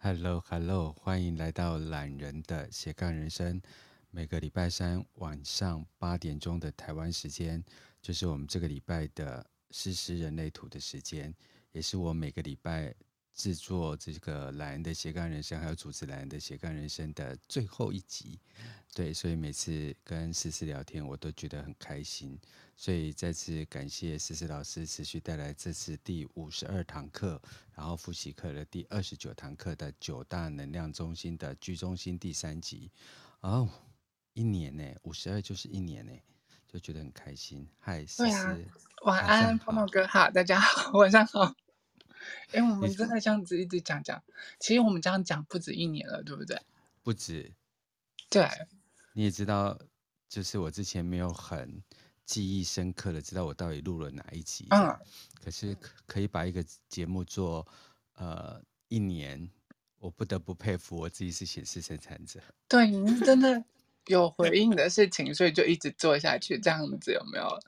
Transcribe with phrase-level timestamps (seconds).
[0.00, 3.60] Hello，Hello，欢迎来到懒人的斜杠人生。
[4.12, 7.62] 每个礼拜三晚上八点钟的台湾时间，
[8.00, 11.34] 就是我们这个礼拜的实时人类图的时间，
[11.72, 12.94] 也是我每个礼拜。
[13.38, 18.36] 制作这个懒人的斜杠人生，还有主持懒人的斜杠人生的最后一集，
[18.92, 22.36] 对，所以每次跟思思聊天，我都觉得很开心。
[22.76, 27.40] 所以再次感谢思思老师持续带来这次第五十二堂课，
[27.76, 32.90] 然后复习课的第二十九堂课的九大能量中心的居中心第三集。
[33.40, 33.68] 哦，
[34.32, 36.12] 一年呢，五十二就是一年呢，
[36.66, 37.68] 就觉得很开心。
[37.78, 38.58] 嗨，思思，啊、
[39.04, 41.54] 晚安，泡泡哥，好，大家好， 晚上好。
[42.52, 44.22] 哎，我们真的这样子一直讲讲，
[44.58, 46.60] 其实我们这样讲不止一年了，对不对？
[47.02, 47.52] 不止。
[48.30, 48.48] 对。
[49.12, 49.78] 你也知道，
[50.28, 51.82] 就是我之前没有很
[52.24, 54.66] 记忆深刻的知道我到底录了哪一集。
[54.70, 54.96] 嗯。
[55.42, 57.66] 可是可以把一个节目做
[58.14, 59.48] 呃一年，
[59.98, 62.40] 我不得不佩服我自己是显示生产者。
[62.68, 63.64] 对，你真的
[64.06, 67.60] 有回应的事情，所以就一直做下去，这样子有没有？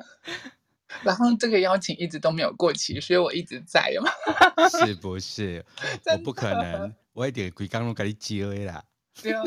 [1.02, 4.10] 然后这个邀请一直都没有过期，所以我一直在嘛。
[4.68, 5.64] 是不是？
[6.06, 8.84] 我不可能，我一点鬼刚都给你接啦。
[9.22, 9.42] 对啊，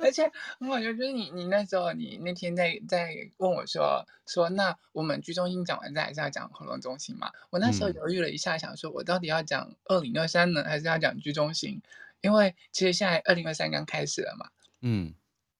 [0.00, 7.30] 而且我觉得就是你，你那时候你那天在在问我说说，那我们居中心讲完再还是要讲活动中心嘛？
[7.50, 11.80] 我那时候犹豫了一下，想说我到底要讲二零二三呢，还是要讲居中心？
[12.20, 14.48] 因为其实现在二零二三刚开始了嘛。
[14.82, 15.14] 嗯。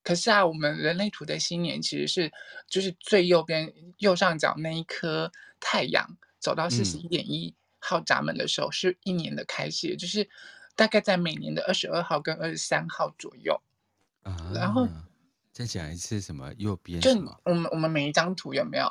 [0.07, 2.31] 可是啊，我们人类图的新年其实是
[2.65, 10.29] 就是最右边右上角那一颗太阳走到四十一点一号闸门的时候，是一年的开始，嗯、就是
[10.77, 13.59] 大概在每年的二十二号跟二十三号左右。
[14.23, 14.87] 啊，然后
[15.51, 17.01] 再讲一次什么右边？
[17.01, 17.11] 就
[17.43, 18.89] 我们我们每一张图有没有？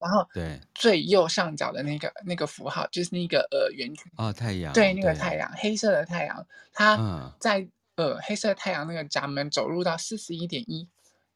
[0.00, 7.68] 然后对最右上角的那个那个符号就是那个呃圆圈哦，太阳对那个太阳黑色的太阳，它在。
[7.98, 10.88] 嗯呃，黑色太阳那个闸门走入到四十一点一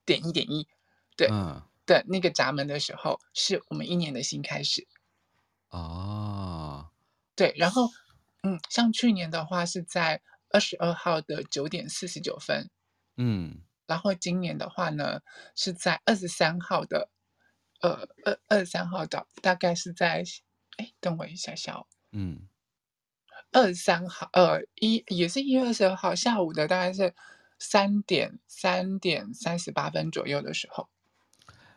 [0.07, 0.69] 点一点一，
[1.17, 4.87] 对，嗯、对，那个闸门的时候，是我们一年的新开始。
[5.71, 6.89] 哦，
[7.35, 7.89] 对，然后，
[8.45, 12.71] 嗯，像去年的话是在二十二号的九点四十九分，
[13.17, 15.21] 嗯，然后今年的话呢
[15.57, 17.11] 是在二十三号的，
[17.81, 20.23] 呃，二二十三号的大概是在，
[20.77, 22.47] 哎，等我一下下哦，嗯。
[23.53, 27.15] 二十三号，呃，一也是一月二十二号下午的，大概是
[27.59, 30.89] 三点三点三十八分左右的时候。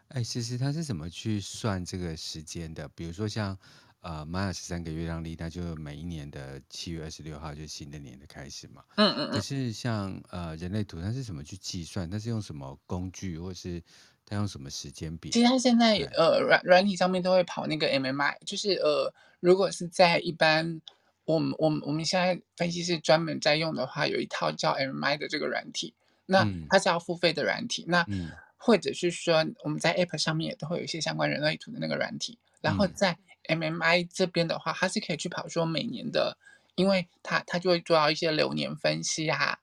[0.08, 2.88] 哎，其实他是怎么去算这个时间的？
[2.96, 3.58] 比如说像
[4.00, 8.84] 呃，玛雅十三个月亮历，那就每一年的七月二十六号就是新的年的开始嘛。
[8.96, 9.31] 嗯嗯。
[9.31, 12.09] 可是像呃人类图，它是怎么去计算？
[12.09, 13.84] 它是用什么工具，或是
[14.25, 15.31] 它用什么时间比？
[15.31, 20.81] 其实它现在呃软软体上面都会跑那个 MMI，就是呃，如果是在一般。
[21.25, 25.94] 我们我们我们现在分析师专门在用的话，有一套叫 MMI 的这个软体，
[26.28, 27.84] 那它是要付费的软体。
[27.88, 28.06] 那
[28.58, 32.38] 或者是说我们在 App 上面也都会有一些相关人类图的那个软体。
[32.62, 33.18] 然后在
[33.50, 36.38] MMI 这边的话，它是可以去跑说每年的，
[36.75, 39.59] 因为它它就会做到一些流年分析啊，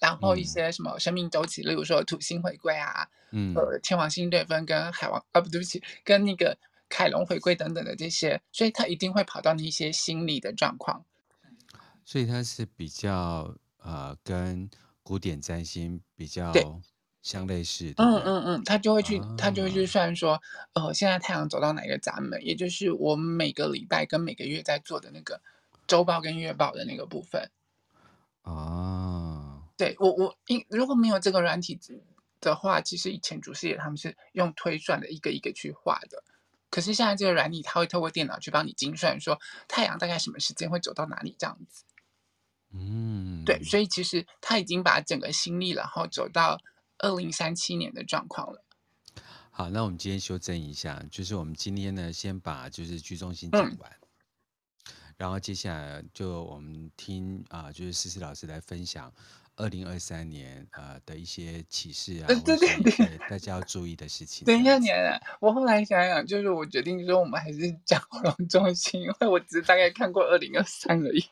[0.00, 6.56] 然后一些什么生命周期，例如说土星回归啊，嗯，呃，天王星对分跟海王啊，不对不起，跟那个。
[6.88, 11.04] 凯龙回归等等的这些，所以他一定会跑到那些心理的状况。
[12.04, 14.68] 所以他是比较呃，跟
[15.02, 16.52] 古典占星比较
[17.22, 18.04] 相类似的。
[18.04, 20.40] 嗯嗯嗯，他就会去，他就会去算说，
[20.74, 25.40] 呃，现在太阳走到哪个闸门，也就是我们每个礼拜跟每个月在做的那个
[25.86, 27.50] 周报跟月报的那个部分。
[28.42, 31.80] 哦，对我我因如果没有这个软体
[32.40, 36.22] 的话，其实以前主师爷他们是用推算的一个一个去画的。
[36.74, 41.84] 可是现在这个软体，它会透过电脑去帮你精算，说太阳大概什么时间会走到哪里这样子。
[42.72, 46.60] 嗯，对，所以其实它已经把整个心力，然后走到
[46.98, 48.64] 二零三七年的状况了。
[49.52, 53.96] 好，那我们今天修正一下，就是我们今天呢，先把就是居中心讲完，
[54.88, 59.14] 嗯、然后接下来就我们听啊、呃，就是思思老师来分享。
[59.56, 64.44] 二零二三年呃的一些启示啊，对对对，大家要注意的事情。
[64.44, 71.24] 等一下，年啊，我后来想想，就是我决定说，我们还是讲活动中心，因为我只是大概看过二零二三而已。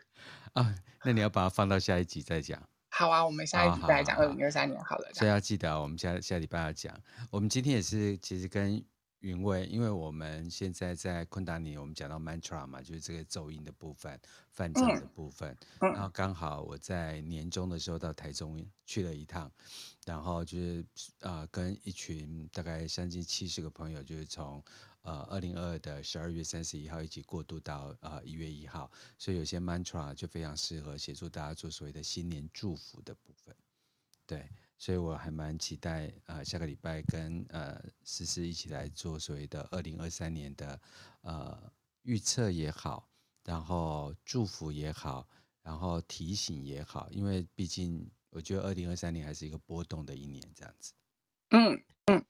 [0.54, 0.74] 啊，
[1.04, 2.62] 那你要把它放到下一集再讲。
[2.88, 5.10] 好啊，我们下一集再来讲二零二三年好了。
[5.12, 6.98] 所以要记得啊，我们下下礼拜要讲。
[7.30, 8.82] 我们今天也是其实跟。
[9.26, 14.20] 韵味，因为我们现在在昆达尼，我们讲到 mantra 嘛，就是这个咒音的部分、
[14.52, 15.56] 梵唱的部分。
[15.80, 19.50] 然后刚好我在年终的时候到台中去了一趟，
[20.04, 20.86] 然后就是
[21.20, 24.62] 啊、呃，跟一群大概将近七十个朋友，就是从
[25.02, 28.88] 呃二零二二的十二月三十一号一起过渡到呃一月一号，
[29.18, 33.52] 所以有些 mantra 就非常适合协助大家做所谓的新年祝福的部分。
[34.24, 40.80] 对，所以我还蛮期待呃下个礼拜跟呃思思一起来做所谓的二零二三年的
[41.22, 43.08] 呃预测也好，
[43.44, 45.26] 然后祝福也好，
[45.62, 50.92] 然后提醒也好，因为毕竟我觉得二零二三年还是一个波动的一年，这样子。
[51.50, 52.24] 嗯嗯。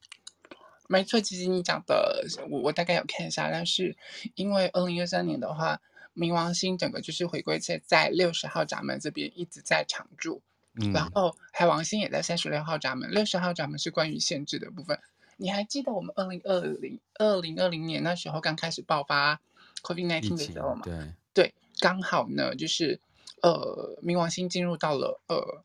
[0.89, 3.97] 没错，其实你讲的我我大概有看一下，但是
[4.37, 5.83] 因为二零二三年的话，
[6.15, 10.43] 冥王星整个就是回归在在六十号闸门这边一直在常驻，
[10.81, 14.99] 嗯，然后海王星也在三十六号闸门，六十号闸门是关于限制的部分。
[15.39, 19.41] 你还记得我们二零二零二零二零年那时候刚开始爆发
[19.83, 20.83] COVID-19 的时候吗？
[20.85, 22.99] 对对，刚好呢，就是
[23.43, 25.63] 呃冥王星进入到了呃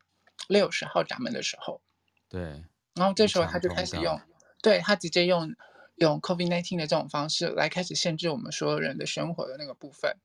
[0.48, 1.80] 六十号闸门的时候，
[2.28, 2.62] 对，
[2.94, 4.20] 然后这时候他就开始用。
[4.60, 5.54] 对，他直接用
[5.96, 10.16] 用 COVID-19 的这种方式来开始限制我们所有人的生活的那个部分。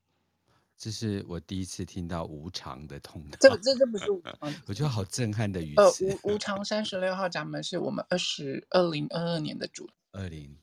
[0.78, 3.38] 这是我第一次听到无常的通道。
[3.40, 6.08] 这这这不是无常， 我觉得好震撼的语词。
[6.08, 9.90] 呃，无 无常三十六号闸门是我们二十二零二二年的主。
[10.12, 10.56] 二零。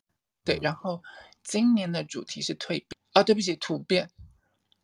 [0.45, 1.03] 对，然后
[1.43, 4.11] 今年的主题是蜕变啊，对不起，突变。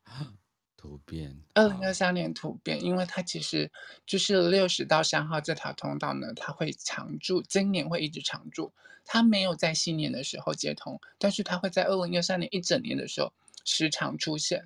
[0.77, 3.71] 突变，二零二三年突变，因为它其实
[4.07, 8.73] 就是六十到三号这条通道呢，它会常驻，今年会一直常驻。
[9.05, 13.31] 它没有在新年的时候接通，但是它会在二零二三年一整年的时候
[13.67, 14.65] 时常出现。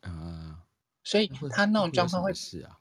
[0.00, 0.58] 啊，
[1.04, 2.78] 所以他那种状况会是啊，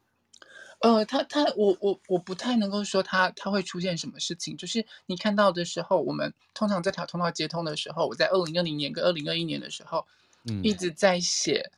[0.79, 10.05] 呃，他他我我我不太能够说他他会出现什么事情，就是你看到的时候，我们通常这条通道接通的时候，我在二零二零年跟二零二一年的时候，
[10.43, 11.71] 嗯，一直在写。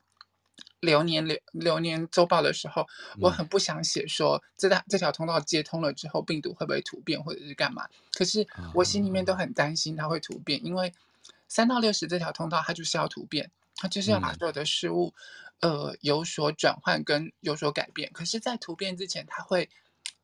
[0.81, 2.87] 流年流流年周报的时候，
[3.19, 7.85] 我很不想写说这条这条通道接通了之后，病毒会不会突变或者是干嘛？
[8.13, 10.93] 可是我心里面都很担心它会突变，因为
[11.49, 15.15] 三到六十这条通道它就是要突变，它就是要把所有的事物
[15.61, 18.11] 呃有所转换跟有所改变。
[18.11, 19.69] 可是，在突变之前，它会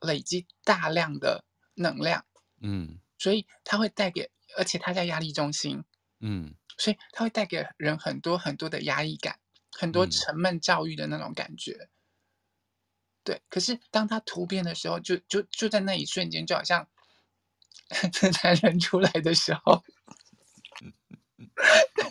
[0.01, 1.43] 累积大量的
[1.73, 2.25] 能量，
[2.61, 5.83] 嗯，所以它会带给，而且它在压力中心，
[6.19, 9.39] 嗯，所以它会带给人很多很多的压抑感。
[9.77, 11.89] 很多沉闷教育的那种感觉，嗯、
[13.25, 13.41] 对。
[13.49, 16.87] 可是当他突变的时候，就就就在那一瞬间，就好像
[18.13, 19.83] 这男人出来的时候，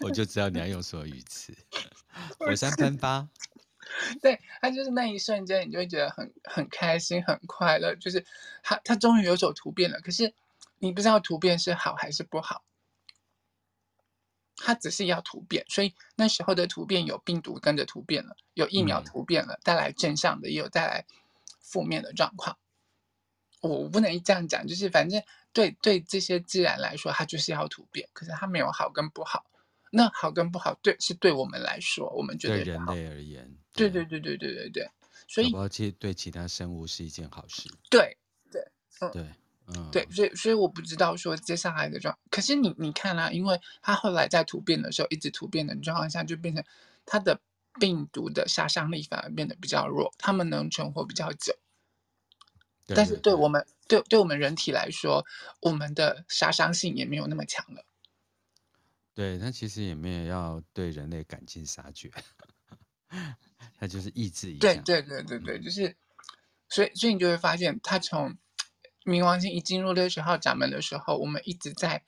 [0.00, 1.56] 我就知道你要用什么语词，
[2.38, 3.29] 火山喷发。
[4.21, 8.25] 对，他就是那一瞬间，你就会觉得很很开心、很快乐，就是
[8.62, 10.00] 他他终于有所突变了。
[10.00, 10.35] 可是
[10.79, 12.65] 你不知道突变是好还是不好。
[14.56, 21.05] 他只是要突变，所以那时候的突变有病毒跟着突变了，有疫苗突变了，带来正向的，也有带来
[21.61, 22.56] 负面的状况。
[23.69, 25.22] 我不能这样讲，就是反正
[25.52, 29.44] 对对这些自然来说，它就是要突变，可是它没有好跟不好。
[29.90, 34.90] 那好跟不好，对，是对我们来说，我们觉得对人类而言，对对对对对对对，
[35.28, 37.70] 所以其实对其他生物是一件好事。
[37.90, 38.16] 对
[38.50, 38.61] 对
[39.00, 39.28] 嗯对。
[39.66, 46.62] 嗯，对，所以所以我不知道说接下来的状，可是你你看啊，因为它后来在突变的时候，一直突变的状况下，就变成
[47.06, 47.40] 它的
[47.81, 51.56] 病毒的杀伤力反而变得比较弱，它们能存活比较久。
[52.86, 55.25] 但是对我们对对我们人体来说，
[55.60, 57.84] 我们的杀伤性也没有那么强了。
[59.14, 62.10] 对，它其实也没有要对人类赶尽杀绝，
[63.78, 64.60] 它就是抑制一下。
[64.60, 65.97] 对对对对对，就是，
[66.68, 68.37] 所以所以你就会发现，它从。
[69.06, 72.02] 冥王星一进入六十号闸门的时候，我们一直在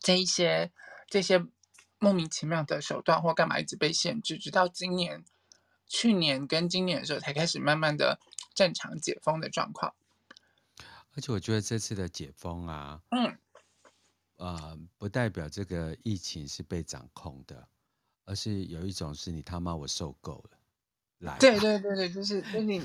[0.00, 0.70] 这一些
[1.08, 1.44] 这些
[1.98, 5.24] 莫名其妙的手段或干嘛一直被限制，直到今年、
[5.88, 8.20] 去年跟今年的时候才开始慢慢的
[8.58, 9.94] 正常解封的状况。
[11.14, 13.38] 而且我觉得这次的解封啊，嗯，
[14.34, 17.68] 呃，不代表这个疫情是被掌控的，
[18.24, 20.58] 而是有一种是你他妈我受够了。
[21.18, 22.82] 来对对对对，就是就是你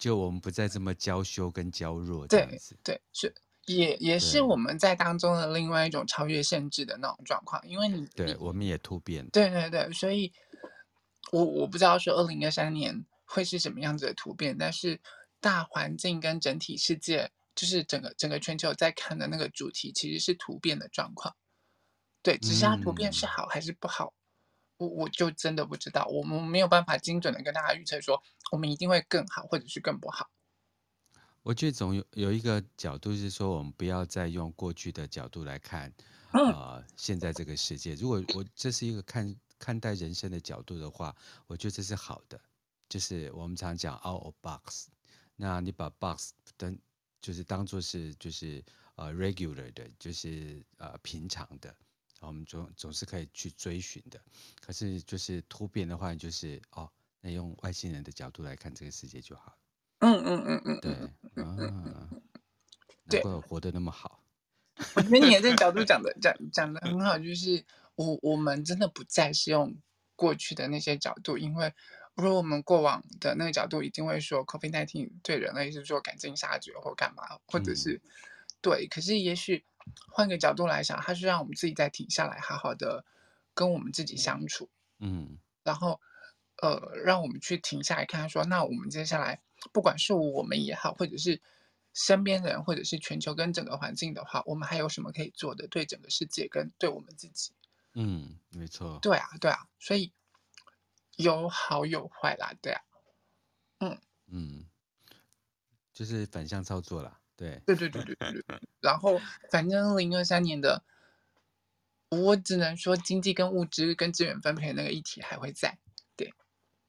[0.00, 3.34] 就我们不再这么娇羞跟娇弱这样子，对，对是
[3.66, 10.32] 也也是我们在当中的另外一种超越限制的那种状况，因为你对我们也突变，对对对，所以
[11.32, 15.00] 我我不知道说二零二三年会是什么样子的突变，但是
[15.38, 21.36] 大环境跟整体世界，就是整个整个全球在看的那个主题，其实是突变的状况，
[22.22, 24.06] 对，只是它突变是好还是不好。
[24.06, 24.14] 嗯
[24.78, 30.30] 我我就真的不知道，我们没有办法精准的跟大家预测说，我们一定会更好，或者是更不好。
[31.42, 35.92] 我觉得总有有一个角度是说，我们不要再用过去的角度来看，
[36.30, 37.94] 呃，现在这个世界。
[37.94, 41.12] 如果我这是一个看看待人生的角度的话，
[41.48, 42.40] 我觉得这是好的。
[42.88, 44.88] 就是我们常讲 out of box，
[45.36, 46.76] 那你把 box 当
[47.20, 48.64] 就是当做是就是
[48.96, 51.74] 呃 regular 的，就是呃平常的。
[52.20, 54.20] 我们总总是可以去追寻的。
[54.60, 56.90] 可是就是突变的话，就是哦，
[57.20, 59.58] 那用外星人的角度来看这个世界就好了。
[60.00, 60.92] 嗯嗯嗯嗯，对
[61.44, 62.10] 啊，
[63.04, 64.22] 难怪我活得那么好。
[64.94, 67.64] 我觉得你的这个角度讲的讲讲的很好，就是
[67.94, 69.76] 我我们真的不再是用
[70.16, 71.72] 过去的那些角度，因为
[72.18, 78.10] 如果我们过往的那个角度一定会说，COVID-19 对人类是做赶尽杀绝或干嘛，或者是、嗯、
[78.60, 79.64] 对，可是也许
[80.10, 83.04] 换个角度来想，它是让我们自己再停下来，好好的
[83.54, 86.00] 跟我们自己相处，嗯，然后
[86.60, 89.40] 呃，让我们去停下来看，说那我们接下来
[89.72, 91.40] 不管是我们也好，或者是。
[91.94, 95.66] 身边人，或者是全球跟整个环境的话，我们还有什么可以做的？
[95.66, 97.50] 对整个世界跟对我们自己，
[97.94, 100.12] 嗯，没错，对啊，对啊，所以
[101.18, 102.82] 有好有坏啦，对啊，
[103.78, 104.66] 嗯嗯，
[105.92, 108.60] 就是反向操作啦，对，对对对对对对。
[108.80, 109.20] 然后，
[109.50, 110.84] 反正二零二三年的，
[112.10, 115.76] 我只能说经济跟物质跟资源分配那个议题还会在，
[116.14, 116.32] 对，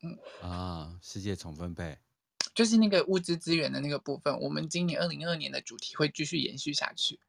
[0.01, 1.97] 嗯啊，世界重分配。
[2.53, 7.19] 就是那个物质资源的那个部分，我们今年二零二二年的主题会继续延续下去。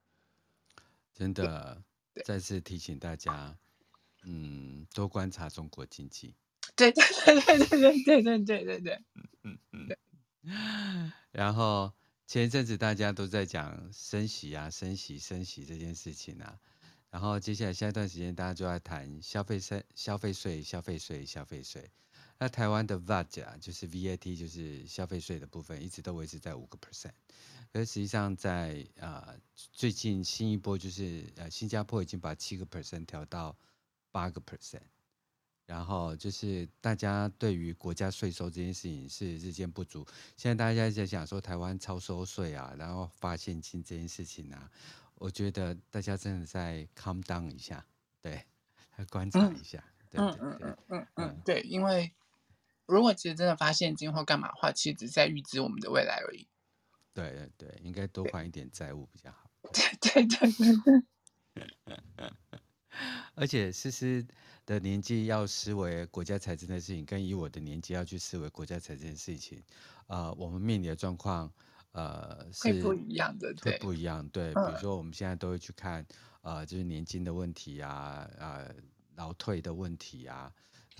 [1.14, 1.82] 真的，
[2.24, 3.56] 再次提醒大家，
[4.24, 6.34] 嗯，多观察中国经济。
[6.76, 9.04] 对对对对对对对对对。
[9.44, 9.88] 嗯嗯
[10.42, 11.12] 嗯。
[11.32, 11.92] 然后
[12.26, 16.58] 前一阵子大家都在讲升息啊，升息升息这件事情啊。
[17.10, 21.90] 然后接下来下一段时间大家就在谈消费税、消费税、消费税、消费税。
[22.38, 27.12] 那台湾的 VAT 啊，就是 VAT，就是消费税的部分，一直都维持在五个 percent。
[27.72, 29.40] 可是实际上在啊、呃、
[29.72, 33.54] 最近新一波就是呃新加坡已经把七个 percent 调到
[34.10, 34.80] 八个 percent，
[35.70, 40.04] 然后就是大家对于国家税收这件事情是日渐不足。
[40.36, 44.68] 现在大家在讲说台湾超收税啊，然后发现金这件事情啊，
[45.14, 47.86] 我觉得大家真的在 calm down 一下，
[48.20, 48.44] 对，
[48.96, 52.12] 来观察一下，嗯、对对对，嗯嗯嗯嗯，对，因为。
[52.86, 56.48] 如果其实真的发现金或干嘛的话，其实只是在预知我们的未来而已。
[57.14, 59.48] 对对对，应该多还一点债务比较好。
[59.72, 61.02] 对对对对对。
[63.40, 64.22] 而且思思
[64.66, 69.62] 的年纪要思维国家财政的事情，跟以我的年纪要去思维国家财政的事情，
[70.08, 71.50] 呃，我们面临的状况，
[71.92, 74.28] 呃，是不一样的，对，不一样。
[74.28, 76.04] 对，比如说我们现在都会去看，
[76.42, 78.74] 呃，就是年金的问题啊，呃，
[79.16, 80.52] 劳退的问题啊。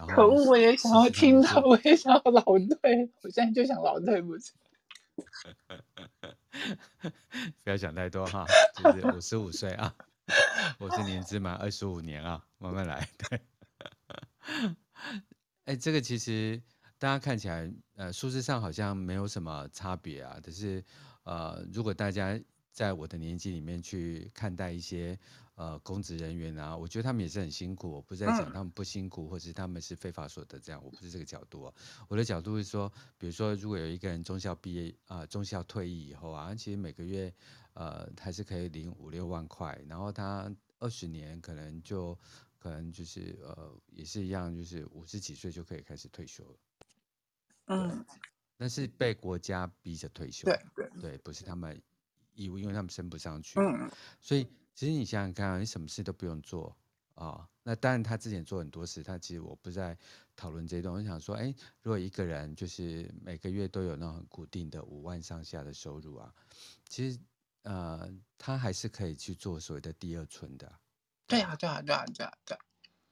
[0.08, 0.46] 可恶！
[0.46, 4.52] 我也想要听到，我也想要劳退，我现在就想劳退，不是？
[7.62, 9.94] 不要想太多哈，就是 五十五岁啊，
[10.78, 13.08] 我是年资满二十五年啊，慢慢来。
[13.28, 13.40] 对，
[15.64, 16.62] 哎，这个其实
[16.98, 20.84] 大家看起来，呃，数字上好像没有什么差别啊，可是，
[21.24, 25.18] 呃，如果大家在我的年纪里面去看待一些。
[25.56, 27.90] 呃，公职人员啊，我觉得他们也是很辛苦。
[27.90, 31.74] 我不是在讲他们不辛苦，或者是他们是非法所得这样，我不是这个角度啊。
[32.08, 37.30] 我的角度是说，比如说，如果有一个人中校毕业啊、呃，中校退役以后啊，其实每个月
[37.74, 42.18] 呃还是可以领五六万块，然后他二十年可能就
[42.58, 46.58] 可能就是呃也是一样，就是五十几岁就可以开始退休了。
[47.66, 48.04] 嗯，
[48.56, 51.80] 但是被国家逼着退休，对对对，不是他们
[52.34, 54.46] 义务，因为他们升不上去，嗯，所以。
[54.72, 56.74] 其实你想想看啊，你什么事都不用做
[57.14, 57.48] 啊、哦。
[57.64, 59.02] 那当然，他之前做很多事。
[59.02, 59.98] 他其实我不在
[60.34, 60.94] 讨论这一段。
[60.94, 66.34] 我想说，哎，如果一个人就是每个月都有那种很固定的五万上下的收入啊，
[66.88, 67.18] 其实
[67.62, 70.80] 呃，他还是可以去做所谓的第二春的。
[71.26, 72.58] 对啊，对啊，对啊，对啊，对。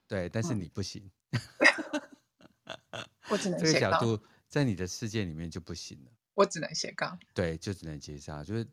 [0.07, 1.11] 对，但是你不行。
[3.31, 6.11] 我只能这个角度在你的世界里面就不行了。
[6.35, 7.19] 我只能斜杠。
[7.35, 8.67] 对，就只能接上，就是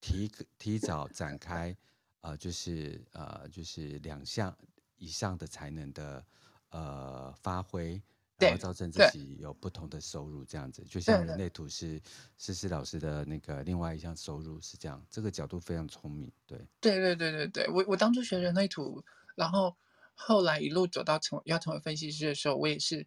[0.00, 1.76] 提提早展开。
[2.20, 4.56] 呃，就是呃，就是两项
[4.96, 6.24] 以上的才能的
[6.70, 8.02] 呃发挥，
[8.38, 12.00] 然后造成自己有不同的收入，这样子，就像人类图是
[12.36, 19.76] 思思老师的那个另外一项收入是这样，这个角度非常聪明，对，对对对对对，我我当初学人类图，然后
[20.14, 23.06] 后来一路走到成要成为分析师的时候，我也是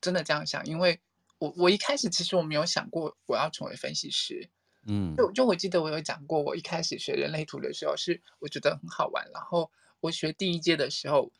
[0.00, 1.00] 真的这样想，因为
[1.38, 4.48] 我我一开始其实我没有想过我要成为分析师。
[4.84, 11.30] 嗯，就就我记得我有讲过，我一开始学人类图的时候是我觉得很好玩，然后我学第一届的时候，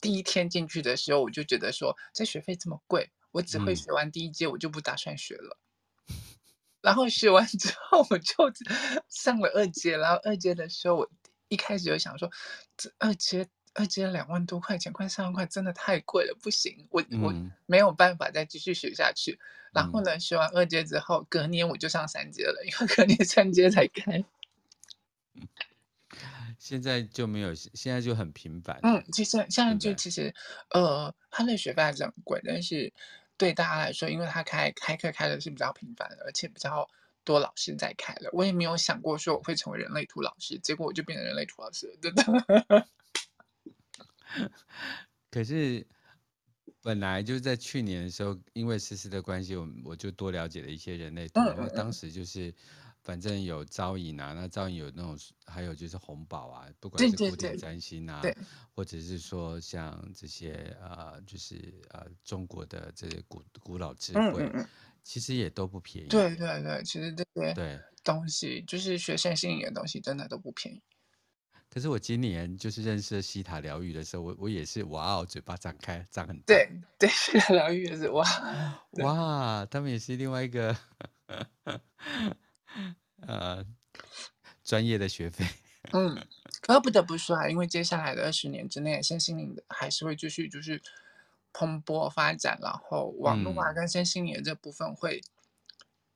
[0.00, 5.58] 第一天进去的时候我就觉得说，这学费这么贵，我只会学完第一阶，我就不打算学了。
[6.08, 6.16] 嗯、
[6.80, 8.34] 然后学完之后我就
[9.08, 11.10] 上了二阶，然后二阶的时候我
[11.48, 12.30] 一开始就想说，
[12.76, 13.48] 这二阶。
[13.72, 17.32] 二阶两万多块钱，快三万块，真的太贵了，不行，我、嗯、我
[17.66, 19.38] 没有办法再继续学下去。
[19.72, 24.24] 然后呢，学完二阶之后，隔年我就上三阶了，因为隔年三阶才开。
[26.60, 28.78] 现在就没有，现在就很频繁。
[28.82, 30.32] 嗯，其实现在就其实，
[30.72, 32.92] 呃，他的学费还是很贵，但是
[33.38, 36.86] 对大家来说，因为他开开课开的是比较频繁的，而且比较
[37.24, 38.28] 多老师在开了。
[38.34, 42.86] 我也没有想过说我会成为人类图老师，结果我就变成人类图老师了，真的。
[45.30, 45.86] 可是
[46.82, 52.54] 本来就在去年的时候，因为思思的关系，我我就多了解了一些人类图，然后当时就是。
[53.02, 64.68] 反正有招引啊，那招引有那种，还有就是红宝啊，不管是古典占星啊，对对对，或者是说像这些呃，就是呃中国的这些古古老智慧，嗯嗯嗯，
[65.02, 66.08] 其实也都不便宜。
[66.08, 70.82] 对对对，其实这些对东西，就是学身心灵的东西，真的都不便宜。
[71.70, 76.44] 可是我今年就是认识了希塔疗愈的时候，我我也是哇哦，嘴巴张开张很大。
[76.46, 78.24] 对对，西塔疗愈也是哇
[79.02, 80.76] 哇，他们也是另外一个。
[83.26, 83.64] 呃，
[84.64, 85.44] 专业的学费，
[85.92, 86.26] 嗯，
[86.62, 90.80] 可不得不说啊，因为接下来的二十年之内，身心灵的还是会继续就是
[91.52, 95.20] 蓬勃发展，然后网络啊跟身心灵的这部分会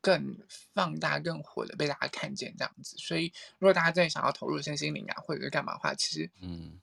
[0.01, 0.39] 更
[0.73, 2.97] 放大、更火的被大家看见这样子。
[2.99, 6.81] 所以，如果大家真的想要投入身心灵啊，或者是干嘛的话，其实，嗯，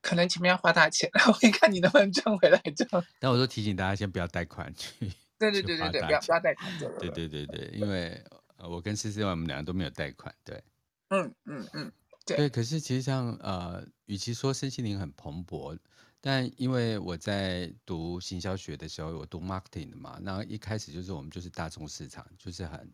[0.00, 3.04] 可能前面要花大钱，然后你看你能不能赚回来这样。
[3.18, 5.12] 但我就提醒大家，先不要贷款去。
[5.38, 6.78] 对对对对对，不要不要贷款。
[6.78, 8.24] 对对对对，因为。
[8.68, 10.62] 我跟思思我们两个都没有贷款，对，
[11.08, 11.92] 嗯嗯嗯，
[12.24, 12.48] 对，对。
[12.48, 15.78] 可是其实像呃，与其说身心灵很蓬勃，
[16.20, 22.92] 但因为我在读行销学的时候，我读 marketing 的嘛，那一开始就是我们就是大众市场，就是很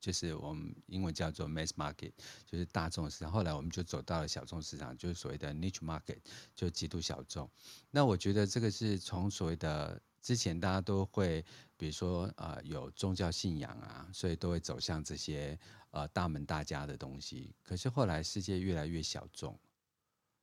[0.00, 2.12] 就是我们英文叫做 mass market，
[2.44, 3.30] 就是大众市场。
[3.30, 6.18] 后来我们就走到了小众市场，就是所谓的 niche market，
[6.54, 7.48] 就极度小众。
[7.90, 10.00] 那我觉得这个是从所谓的。
[10.26, 11.40] 之前大家都会，
[11.76, 15.56] 比如说呃有宗教信仰啊，所以都会走向这些
[15.92, 17.54] 呃大门大家的东西。
[17.62, 19.56] 可是后来世界越来越小众，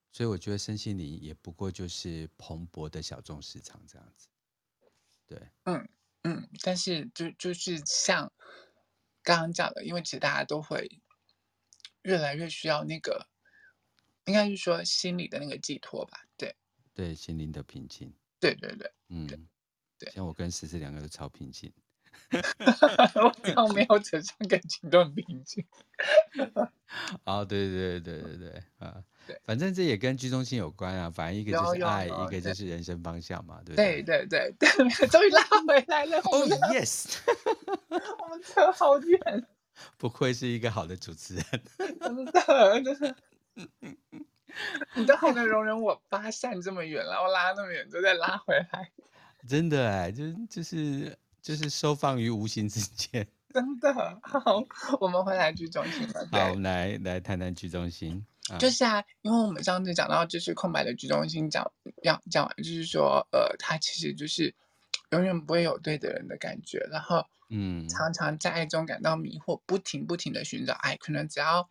[0.10, 4.30] 所以我觉得身心灵也不过就是蓬勃的小众市场这样子。
[5.28, 5.90] 对，嗯
[6.22, 8.32] 嗯，但是就就是像
[9.22, 11.02] 刚刚讲的，因为其实大家都会
[12.04, 13.28] 越来越需要那个，
[14.28, 16.26] 应该是说心理的那个寄托吧？
[16.38, 16.56] 对，
[16.94, 18.14] 对，心灵的平静。
[18.40, 19.50] 对对对，嗯。
[20.12, 21.72] 像我跟思思两个都超平静，
[22.32, 25.66] 我只要没有扯上感情都很平静。
[27.26, 31.10] 哦，对对对对对对啊，对， 反正这也跟居中心有关啊。
[31.10, 34.04] 反正一个就是爱，一个就是人生方向嘛，对不对？
[34.04, 36.20] 对对对对，终于拉回来了。
[36.22, 37.18] Oh yes，
[38.20, 39.48] 我们扯好远。
[39.98, 41.44] 不愧是一个好的主持人，
[42.00, 42.32] 真的
[42.84, 43.16] 真的。
[44.94, 48.92] 你都还能容忍我八扇这么远，了，我拉那么远，都再拉回来。
[49.48, 53.28] 真的哎，就就是就是收放于无形之间。
[53.54, 54.64] 真的 好，
[55.00, 56.28] 我们回来居中心了。
[56.32, 58.26] 好，我们来来谈谈居中心。
[58.60, 64.54] 就是啊，因为我们上次讲到，就是空白的居中心讲要讲完，就是说，呃，他其实就是
[65.12, 70.98] 永远不会有对的人的感觉，然后嗯，常常在爱中感到迷惑，不停不停的寻找爱。
[70.98, 71.70] 可能只要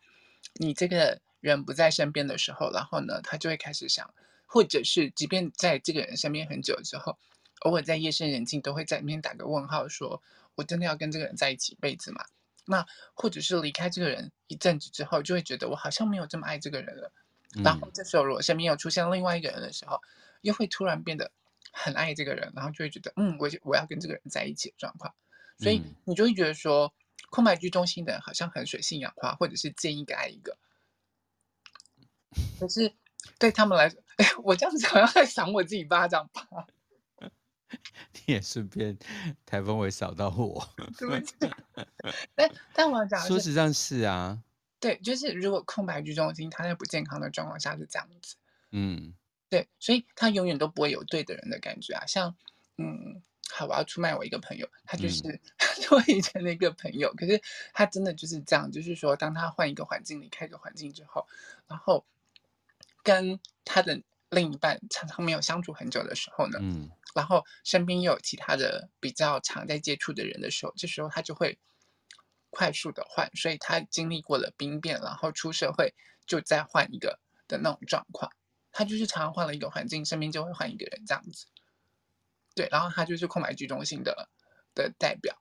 [0.55, 4.11] 你这个人不在身边的时候，然后呢，他就会开始想，
[4.45, 7.17] 或者是即便在这个人身边很久之后。
[7.63, 10.23] 偶尔在夜深人静，都会在里面打个问号说，说
[10.55, 12.23] 我真的要跟这个人在一起一辈子吗？
[12.65, 17.11] 那或者是离开这个人一阵子之后，就会觉得我好像没有这么爱这个人了。
[17.55, 20.01] 嗯、然后这时候，如果身边有出现另外一个人的时候，
[20.41, 21.29] 又会突然变得
[21.71, 25.13] 很爱这个人，然后就会觉得，嗯，我我要跟这个人在一起的状况。
[25.59, 26.93] 所以你就会觉得说，
[27.29, 30.57] 空白居中心的人好像很水性杨花，或者是见一个爱一个。
[32.59, 32.91] 可是
[33.37, 36.47] 对他们来说，哎， 我这样子好像在赏我自己巴掌吧。
[38.13, 38.97] 你也顺便
[39.45, 41.35] 台风尾扫到我， 对不起。
[42.35, 44.41] 但但我要讲，说实上是啊，
[44.79, 48.35] 对，就是如果空白居中心，他在不健康的状况下是这样子，
[48.71, 49.13] 嗯，
[49.49, 52.05] 对，所以他永远都不会有对的人的感觉啊。
[52.05, 52.35] 像，
[52.77, 55.39] 嗯，好，我要出卖我一个朋友，他就是、嗯、
[55.91, 57.41] 我以前的一个朋友，可是
[57.73, 61.27] 他真的就是这样，就是说，当他换一个环境，离开一个环境之后，
[61.67, 62.05] 然后
[63.03, 64.01] 跟他的
[64.33, 66.89] 另一半常常没有相处很久的时候呢，嗯。
[67.15, 71.59] 然后身边又有其他的比较常在接触的人的时候，这时候他就会
[72.49, 75.93] 快速的换，所以他经历过了兵变，然后出社会
[76.25, 78.31] 就再换一个的那种状况。
[78.71, 81.45] 他就是常常换了一个环境，身边就会换一个人这样子。
[82.55, 84.27] 对，然后他就是空白居中心的
[84.73, 85.37] 的代表。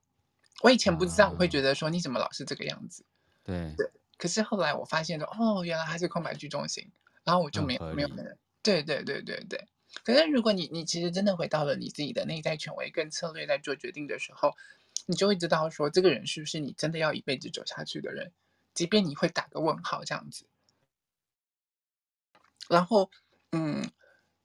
[0.62, 3.02] 我以前不知道，我会觉得说你怎么老是这个样子？
[3.44, 3.90] 对对。
[4.18, 6.92] 可是后来我发现说，哦，原来他是空白居中心，
[7.24, 8.28] 然后我就没有没有没有。
[8.62, 9.68] 对对对对对。
[10.04, 14.54] 可是，如果你你其实真的回到了你自己的内在权威跟策略，在做决定的时候，
[15.06, 18.32] 你就会知道说，这个人是不是你真的要一辈子走下去的人，
[18.72, 20.46] 即便你会打个问号这样子。
[22.68, 23.10] 然后，
[23.50, 23.90] 嗯，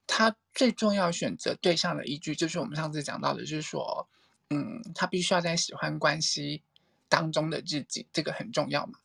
[0.06, 4.10] 他最重要选择对象的依据，就是我们上次讲到的，就是说，
[4.50, 6.62] 嗯，他必须要在喜欢关系
[7.08, 9.00] 当中的自己，这个很重要嘛。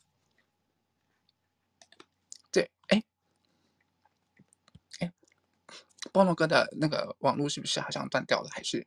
[2.51, 3.03] 对，哎，
[4.99, 5.13] 哎，
[6.11, 8.49] 波诺哥的那个网络是不是好像断掉了？
[8.51, 8.87] 还是？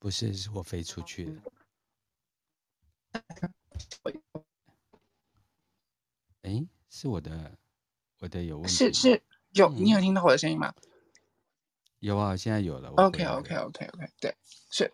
[0.00, 1.42] 不是，是我飞出去了。
[6.42, 7.58] 哎，是我的，
[8.18, 8.72] 我的有问题。
[8.74, 10.72] 是是，有你有听到我的声音吗？
[11.98, 12.90] 有啊，现在有了。
[12.90, 14.36] OK OK OK OK，对，
[14.70, 14.92] 是。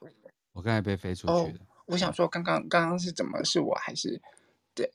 [0.55, 1.59] 我刚才被飞出去了。
[1.85, 3.45] 我想说，刚刚刚刚是怎么？
[3.45, 4.19] 是我还是？
[4.75, 4.91] 对，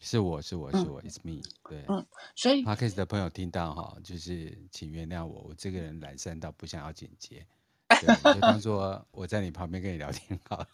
[0.00, 1.42] 是我是我是我，It's me。
[1.68, 7.44] 对，嗯，所以 Podcast 的朋友听到哈，就是请原谅我，我这个人懒散到不想要剪接。
[7.88, 10.68] 对，就当做我在你旁边跟你聊天好了。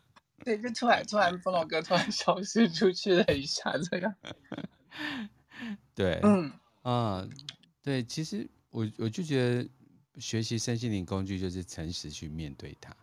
[0.44, 4.14] 对，就突然突然，风龙哥突然消失出去了一下，这样。
[5.94, 6.52] 对，嗯
[6.82, 7.26] 啊，
[7.82, 9.68] 对，其实我我就觉得
[10.20, 12.94] 学习身心灵工具就是诚实去面对它。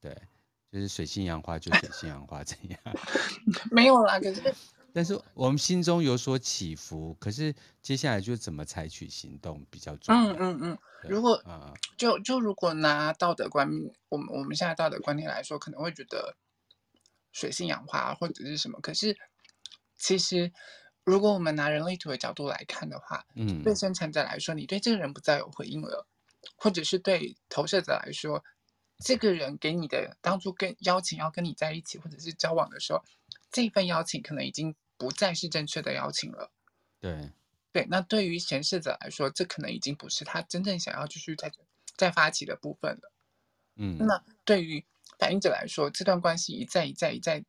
[0.00, 0.16] 对，
[0.72, 2.78] 就是水性杨花就水性杨花这样。
[3.70, 4.54] 没有啦，可是。
[4.92, 10.20] 但是我们心中有所起伏，可是接下来就怎么采取行动比较重要。
[10.32, 10.78] 嗯嗯嗯。
[11.04, 13.70] 如果啊，就就如果拿道德观，
[14.08, 16.34] 我们我们现在道德观念来说，可能会觉得
[17.30, 18.80] 水性杨花或者是什么。
[18.80, 19.16] 可是
[19.96, 20.52] 其实，
[21.04, 26.06] 如果我们拿人类图的角度来看的话，嗯，对生产者来说，你对这个人不再有回应了，
[26.56, 28.42] 或者是对投射者来说，
[29.00, 33.02] 这个人给你的当初跟邀请要跟你在一起或者是交往的时候。
[33.52, 36.52] 这份邀请可能已经不再是正确的邀请了。
[37.00, 37.30] 对，
[37.72, 41.50] 对，那对于显示者来说，这可能已经不是他真正想要继续再
[41.96, 43.12] 再发起的部分了。
[43.74, 44.84] 嗯，那对于
[45.18, 47.44] 反映者来说，这段关系一再一再一再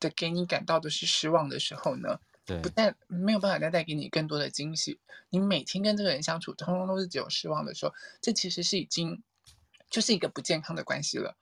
[0.00, 4.98] 的给你感到的是失望的时候呢，对，不但没有办法再带给你更多的惊喜，
[5.30, 9.22] 你每天跟这个人相处，通通都是只有失望的时候，这其实是已经
[9.90, 11.36] 就是一个不健康的关系了。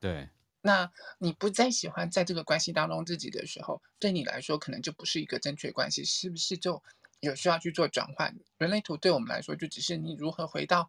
[0.00, 0.28] 对。
[0.64, 6.80] 那你不再喜欢在这个关系当中自己的时候，对你来说可能就不是一个正确关系，是不是就
[7.18, 8.32] 有需要去做转换？
[8.58, 10.88] 人类图对我们来说就只是你如何回到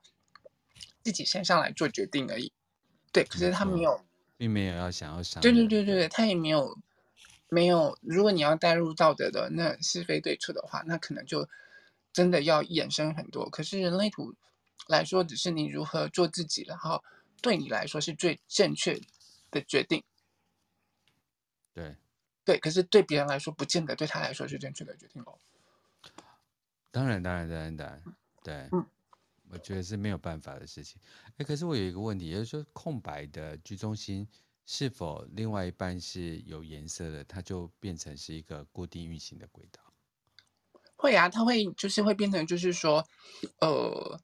[1.01, 2.53] 自己身上来做决定而已。
[3.11, 3.99] 对，可是他没有，
[4.37, 5.41] 并没有要想要想。
[5.41, 6.77] 对对对对对，他也没有
[7.49, 7.97] 没有。
[8.01, 11.49] 如果你要带入道德的那是非对错的话，那可能就
[12.11, 13.49] 真的要衍生很多。
[13.49, 14.35] 可是人类图
[14.87, 17.03] 来说，只是你如何做自己，然后
[17.41, 19.05] 对你来说是最正确的。
[19.53, 20.03] 的决定，
[21.75, 21.95] 对，
[22.43, 25.37] 对，可是对别人来说，不见得对他来说是正确的决定哦。
[26.89, 28.03] 当然，当然，当然，当然，
[28.43, 28.83] 对，嗯，
[29.51, 30.99] 我觉得是没有办法的事情。
[31.37, 34.27] 哎，可是我有一个问题，也就是说，空白的居中心
[34.65, 39.81] 是否另外一半是有颜色的，它就变成是一个固定运行的轨道？
[40.95, 43.07] 会啊，它会就是会变成就是说，
[43.59, 44.19] 呃，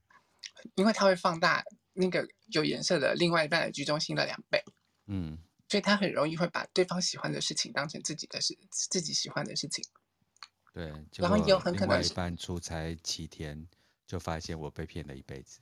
[0.76, 4.64] 因为它会放大那个有颜色的另外一半的居中心的两倍。
[5.08, 9.84] 嗯，所以他很容易会把对方喜欢的事情当成自己的事，自己喜欢的事情。
[10.72, 13.68] 对，然后也有很可能另外一半出差七天，
[14.06, 15.60] 就发现我被骗了一辈子。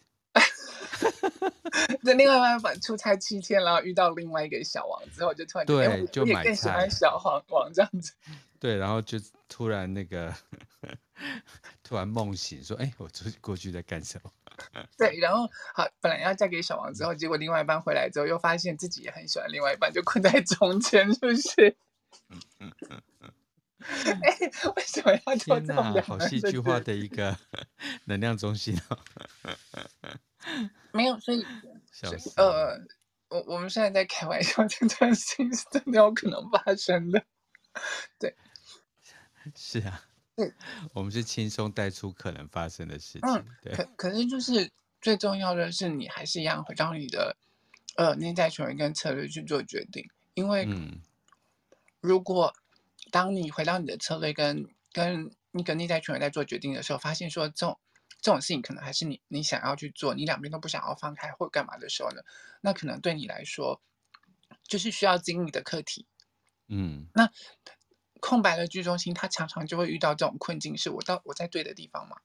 [2.01, 8.13] 那另外一半出差七天，然后遇到另外一个小王之后，就突然对，就买更喜欢小黄王这样子。
[8.59, 10.33] 对，然后就突然那个，
[11.83, 14.31] 突然梦醒，说：“哎，我出过去在干什么？”
[14.97, 21.75] 对，然后好，本来要嫁给小王之后，结果另外一半回来之后，又发现自己也很喜欢另外一半，就困在中间，是不是？
[22.29, 23.33] 嗯嗯嗯嗯。
[24.23, 24.37] 哎，
[24.75, 26.01] 为什么要做这种？
[26.01, 27.37] 好戏剧化 的一个
[28.05, 28.97] 能量中心哦。
[30.91, 31.45] 没有，所以，
[31.93, 32.81] 所以呃，
[33.29, 37.23] 我我们现在在开玩笑，这段事情是真的有可能发生的。
[38.17, 38.35] 对，
[39.55, 40.03] 是啊。
[40.37, 40.53] 对，
[40.93, 43.21] 我们是轻松带出可能发生的事情。
[43.23, 43.73] 嗯，对。
[43.73, 44.69] 可可是就是
[45.01, 47.35] 最重要的是，你还是一样回到你的
[47.95, 50.07] 呃内在权威跟策略去做决定。
[50.35, 50.67] 因为，
[51.99, 52.53] 如果
[53.09, 57.79] 当你回到你的策略跟跟那个内在权威在做决定的时候，发现说这种
[58.21, 62.21] 这种事情可能还是你你想要去做，你两边都不想要放开或干嘛的时候呢，
[62.61, 63.81] 那可能对你来说
[64.67, 66.05] 就是需要经历的课题。
[66.67, 67.31] 嗯，那。
[68.19, 72.17] 空白的剧中心，他常常就会遇到这种困境：是我到我在对的地方吗？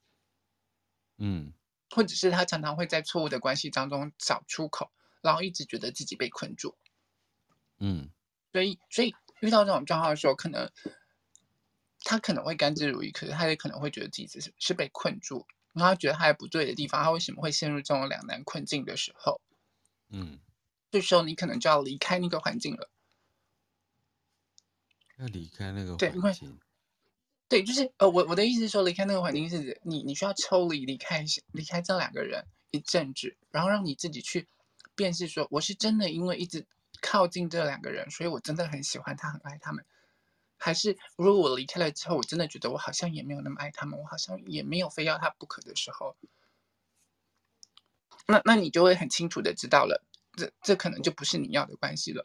[1.18, 1.52] 嗯，
[1.90, 6.76] 或者是他常常会在错误的关系当中找出口，然后一直觉得自己被困住。
[7.78, 8.10] 嗯，
[8.52, 10.70] 所以所以遇到这种状况的时候，可能
[12.00, 19.40] 他可能会甘之如饴，可是他也可能会觉得自己是是被困住，然后他觉得他在不对的地方，他为什么会陷入这种两难困境的时候？
[20.10, 20.40] 嗯，
[20.90, 22.90] 这时候你可能就要离开那个环境了。
[25.18, 26.58] 要离开那个环境。
[27.48, 34.48] 对，就是呃，我我的意思是说，离开那个环境是你你需要抽离离开离开这两个人一阵子，然后让你自己去
[34.94, 36.66] 辨识说，我是真的因为一直
[37.02, 39.84] 靠近这两个人，所以我真的很喜欢他，很爱他们。
[40.56, 46.16] 还是如果我离开了之后，我真的觉得我好像也没有那么爱他们，我好像也没有非要他不可的时候，
[48.26, 50.02] 那那你就会很清楚的知道了，
[50.36, 52.24] 这这可能就不是你要的关系了。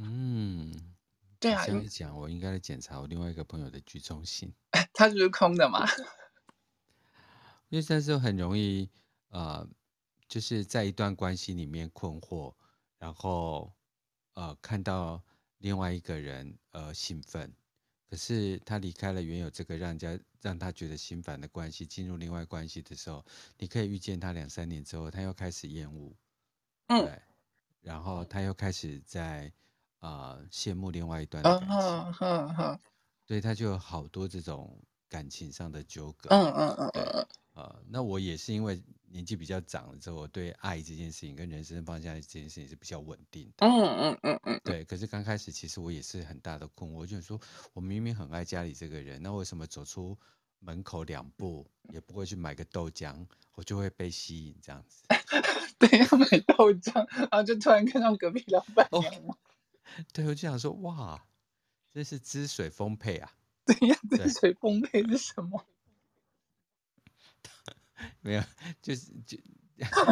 [0.00, 0.72] 嗯，
[1.40, 4.54] 对啊，这样一讲，我应该来检查我另外一个朋友的居中性，
[4.94, 5.86] 他是不是空的嘛？
[7.68, 8.88] 因为这时候很容易
[9.30, 9.68] 呃，
[10.28, 12.54] 就是在一段关系里面困惑，
[12.98, 13.72] 然后
[14.34, 15.22] 呃看到。
[15.60, 17.52] 另外一个人呃兴奋，
[18.08, 26.14] 可是他离开了原有这个让人家让他觉得心烦的关系，进入另外关系的时候，你可以预见他两三年之后，他又开始厌恶，
[26.86, 27.20] 嗯，对，
[27.80, 29.52] 然后他又开始在
[29.98, 32.78] 啊、呃、羡慕另外一段的感情，嗯嗯嗯，
[33.26, 38.82] 对，他就有好多这种感情上的纠葛，嗯嗯嗯嗯嗯，呃，那我也是因为。
[39.10, 43.66] 年纪比较长了之后，我对爱这件事情跟人生方向这件事情是比较稳定的。
[43.66, 44.84] 嗯嗯嗯嗯，对。
[44.84, 47.40] 可是刚开始其实我也是很大的困惑，我就说，
[47.72, 50.14] 我明明很爱家里这个人，那为什么走出
[50.58, 55.04] 门口两步也不会去买个豆浆，我就会被吸引这样子？
[55.80, 59.10] 对，要买豆浆，然后就突然看到隔壁老板娘。
[59.26, 59.38] 哦。
[60.12, 61.24] 对，我就想说，哇，
[61.92, 63.32] 这是汁水丰沛啊！
[63.66, 65.66] 对呀，汁水丰沛是什么？
[68.20, 68.42] 没有，
[68.80, 69.36] 就是就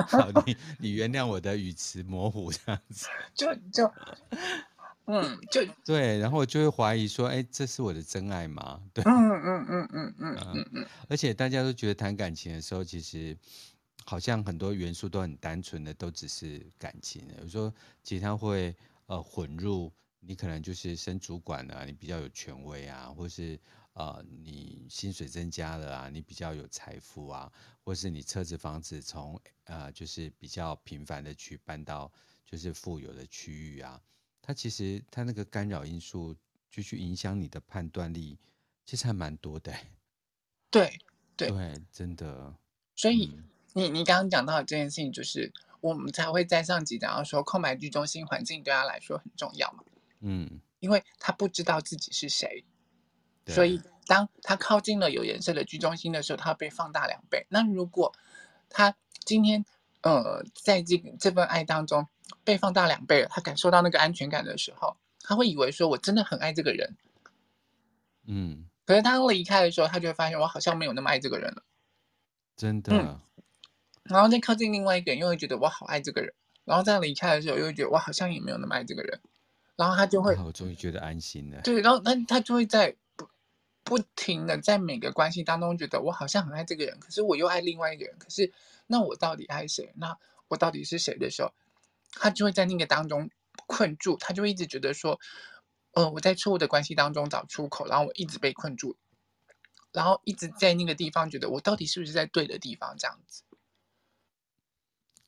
[0.09, 3.93] 好，你你原谅我的语词模糊这样子，就就
[5.07, 8.83] 嗯，就对，然后我就会怀疑说，哎，这是我的真爱吗？
[8.93, 13.37] 对，嗯嗯嗯嗯嗯嗯嗯，而且大家都觉得谈感情的时候，其实
[14.05, 17.25] 好像很多元素都很单纯的，都只是感情。
[17.41, 18.75] 有时候其他会
[19.07, 23.59] 呃混入，你可能就是升主管啊，你比较有权威啊，或是。
[23.99, 27.51] 呃，你薪水增加了啊，你比较有财富啊，
[27.83, 32.13] 或是你车子房子从呃就是比较频繁的去搬到
[32.45, 33.99] 就是富有的区域啊，
[34.43, 36.37] 它其实它那个干扰因素
[36.71, 38.39] 就去影响你的判断力，
[38.85, 39.75] 其实还蛮多的。
[40.71, 41.01] 对
[41.35, 42.55] 对对，真的。
[42.97, 45.51] 所以、嗯、你你刚刚讲到的这件事情，就是
[45.87, 49.85] 我们才会在上集讲到说，空白居中心环境对他来说很重要嘛。
[50.21, 52.65] 嗯，因为他不知道自己是谁。
[53.47, 57.47] 所以，当他靠近了有颜色的居中心的时候，他被放大两倍。
[57.49, 58.13] 那如果
[58.69, 59.65] 他今天
[60.03, 62.09] 呃，在这个这份爱当中
[62.43, 66.97] 被放大两倍了，他感受到那个安全感的时候，他会以为说我真的很爱这个人。
[68.27, 68.67] 嗯。
[68.85, 71.63] 可是他离开的时候，他就会发现我好像没有那么爱这个人了。
[72.57, 72.93] 真的。
[72.93, 73.21] 嗯。
[74.09, 76.33] 然后再靠近另外一个人，又会觉得我好爱这个人。
[76.65, 79.21] 然后再离开的时候，又会觉得我好像也没有那么爱这个人。
[79.77, 81.61] 然后他就会，我终于觉得安心了。
[81.63, 82.97] 对，然后那他就会在。
[83.17, 83.29] 不
[83.85, 88.53] 不停的在每个关系当中觉得我好像很爱这个人，可是我又爱另外一个人，可是
[88.89, 89.93] 那我到底爱谁？
[89.95, 91.53] 那我到底是谁的时候，
[92.11, 93.31] 他就会在那个当中
[93.69, 95.21] 困住，他就会一直觉得说，
[95.93, 98.97] 呃，我在错误的关系当中找出口，然后我一直被困住，
[99.93, 103.45] 然后一直在那个地方觉得我到底是不是在对的地方这样子。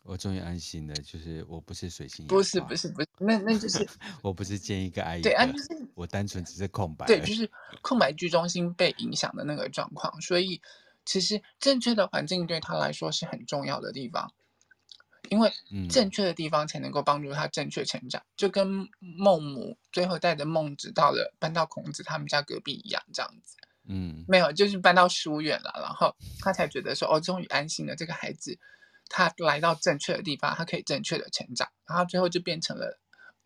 [0.09, 3.87] 我终于安心了，就是我不是水星，不是不是不是，那那就是
[4.23, 7.49] 我不是见一个爱一个，对啊，就是我单纯只是空白，对，就是
[7.83, 10.63] 空白居中心被影响的那个状况，所以
[11.05, 14.33] 其实正确的环境对他来说是很重要的地方，
[15.29, 15.53] 因为
[15.91, 28.59] 正确的地方才能够帮助他正确成长，嗯、就跟孟母最后带着孟子到了搬到孔子他们家隔壁一样，这样子，嗯，没有，就是搬到书院了，然后他才觉得说，哦，终于安心了，这个孩子。
[29.09, 33.01] 他来到正确的地方，他可以正确的成长，然后最后就变成了，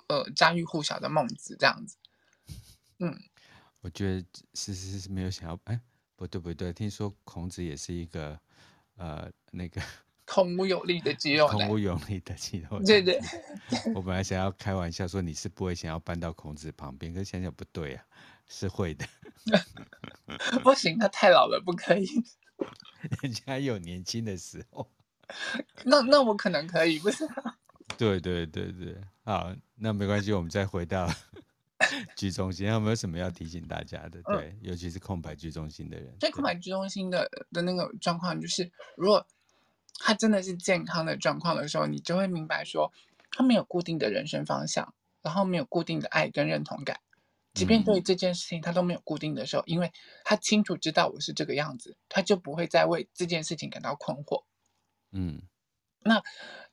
[0.09, 1.97] 呃，家喻户晓的孟子这样子。
[2.99, 3.19] 嗯，
[3.81, 5.81] 我觉得是是是没有想要，哎，
[6.17, 8.39] 不对不对，听说孔子也是一个，
[8.97, 9.81] 呃，那个
[10.25, 12.81] 孔武有力的肌肉，孔武有力的肌肉。
[12.85, 13.21] 对对。
[13.95, 18.05] 我本来想要开玩笑说你是不会想要搬到孔子旁边，可是想想不对啊，
[18.49, 19.07] 是会的。
[20.63, 22.07] 不行，他太老了，不可以。
[23.23, 24.89] 人家有年轻的时候。
[25.85, 27.27] 那那我可能可以，不是？
[27.99, 31.09] 对对对对，好，那没关系，我们再回到
[32.17, 34.23] 居中心，有没有什么要提醒大家的？
[34.23, 36.15] 对，嗯、尤其是空白居中心的人。
[36.19, 39.27] 对空白居中心的的那个状况，就是如果
[39.99, 42.93] 他真的是健康的状况的时候，你就会明白说，
[43.31, 46.99] 他没有固定的人生方向，然后没有固定的爱跟认同感，
[47.53, 49.93] 即便对这件事情他都没有固定的时候，嗯、因为
[50.25, 54.45] 他清楚知道我是这个样子，他就不会再为这件事情感到困惑。
[55.13, 55.43] 嗯，
[56.01, 56.23] 那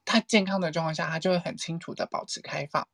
[0.05, 2.87] 他健康的状况下，他就会很清楚的保持开放，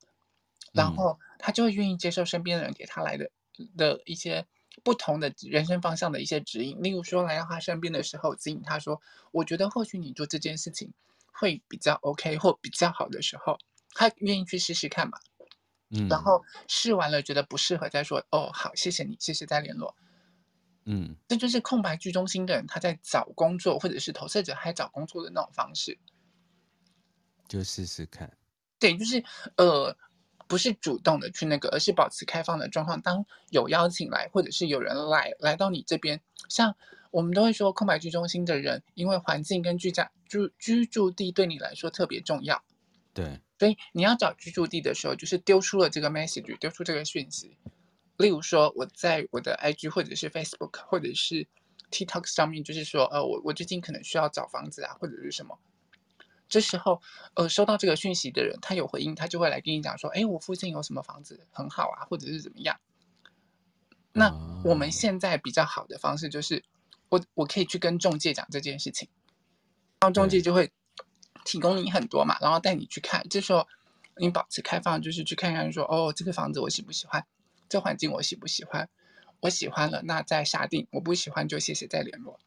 [0.74, 3.30] 然后他就会愿意接受身边的人给他来的
[3.78, 4.46] 的一些
[4.84, 6.82] 不同的人生方向的一些指引。
[6.84, 10.92] 例如说，来到他身边的时候，指引他说：“我觉得或许你做这件事情
[11.32, 13.58] 会比较 OK 或比较好的时候，
[13.94, 15.18] 他愿意去试试看嘛。”
[15.92, 18.26] 嗯，然后试完了觉得不适合再说。
[18.32, 19.96] 哦，好，谢谢你，谢谢再联络。
[20.86, 25.98] 嗯，这就是空白居中心的人他在找工作，或者是投射者还找工作的那种方式。
[27.48, 28.32] 就试试看，
[28.80, 29.24] 对，就是
[29.58, 29.96] 呃，
[30.48, 33.00] 不是主动的去那个，而是保持开放的状况。
[33.02, 36.20] 当有邀请来，或者是有人来来到你这边，
[36.50, 36.76] 像
[37.12, 42.64] 我们都会说，空白居中心的人，因为环境跟居家住居住地对你来说特别重要，
[43.14, 47.58] 对，所以你要找居住地的时候，就是丢出了这个 message，丢出这个讯息。
[48.18, 51.48] 例如说，我在我的 IG 或者是 Facebook 或者是
[51.92, 55.58] TikTok 上面，就是说，呃，我我最近可能需要找房子啊，或者是什么。
[56.48, 57.02] 这时候，
[57.34, 62.80] 呃，收到这个讯息的人，他有回应，他就会来跟你讲说：“哎，我附近有什么房子很好啊，或者是怎么样。”
[64.14, 64.32] 那
[64.64, 66.64] 我们现在比较好的方式就是，
[67.10, 69.10] 我我可以去跟中介讲这件事情，
[70.00, 70.72] 然后中介就会
[71.44, 73.28] 提供你很多嘛，然后带你去看。
[73.28, 73.68] 这时候
[74.18, 77.26] 你保持开放，就是去看看说：“哦，这个房子我喜不喜欢？
[77.70, 78.90] 这环境我喜不喜欢？
[79.42, 82.40] 我喜欢了，那再下定；我不喜欢就谢谢再联络。”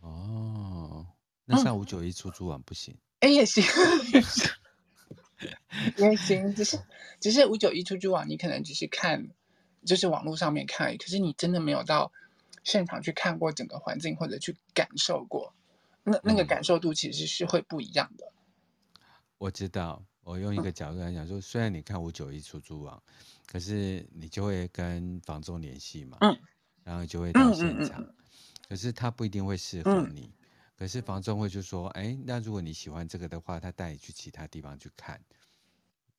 [0.00, 1.06] 哦
[1.44, 2.96] 那像五九一出租网不行？
[3.20, 3.64] 哎、嗯，也行，
[5.96, 6.78] 也行，只是
[7.20, 9.28] 只是五九一出租网，你可能只是看，
[9.84, 10.96] 就是网络上面看而已。
[10.96, 12.12] 可是你真的没有到
[12.64, 15.54] 现场去看过整个环境，或者去感受过，
[16.04, 18.32] 那那个感受度其实是会不一样的。
[19.38, 23.02] 我知道，我用一个角度来讲说，虽然你看五九一出租网，
[23.46, 26.38] 可是你就会跟房仲联系嘛，嗯，
[26.84, 28.06] 然后就会到现场，
[28.68, 30.20] 可是他不一定会适合你。
[30.20, 30.32] 嗯
[30.78, 35.20] 可是房仲会就说，哎，那如果你喜欢这个的话，他带你去其他地方去看。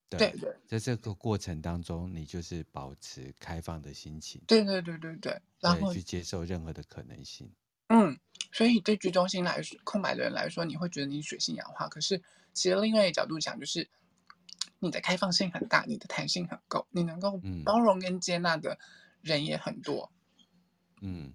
[0.10, 4.42] 对，对对，在这个过程当中，你就是保持开放的心情。
[4.46, 7.50] 对对对对对，然后去接受任何的可能性。
[7.88, 8.20] 嗯，
[8.52, 11.88] 所以对居中心来说，空白的人来说，你会觉得你水性杨花。
[11.88, 13.88] 可是其实另外一个角度讲，就是
[14.80, 18.78] 你的开放性很大，你的弹性很够，你能够包容跟接纳的
[19.22, 20.12] 人也很多。
[21.02, 21.34] 嗯，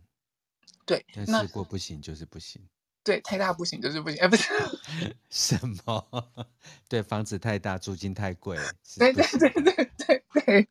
[0.85, 1.05] 对。
[1.15, 2.67] 但试过不行就是不行。
[3.03, 4.19] 对，太大不行，就是不行。
[4.19, 4.51] 哎，不是
[5.29, 6.47] 什么？
[6.89, 8.57] 对，房子太大，租金太贵。
[8.99, 9.63] 对对对对
[9.99, 10.69] 对对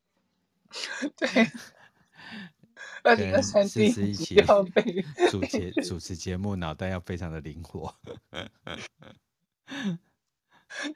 [1.16, 1.52] 对。
[3.04, 7.94] 二零二三年一起要被主节主持节目，脑袋要非常的灵活。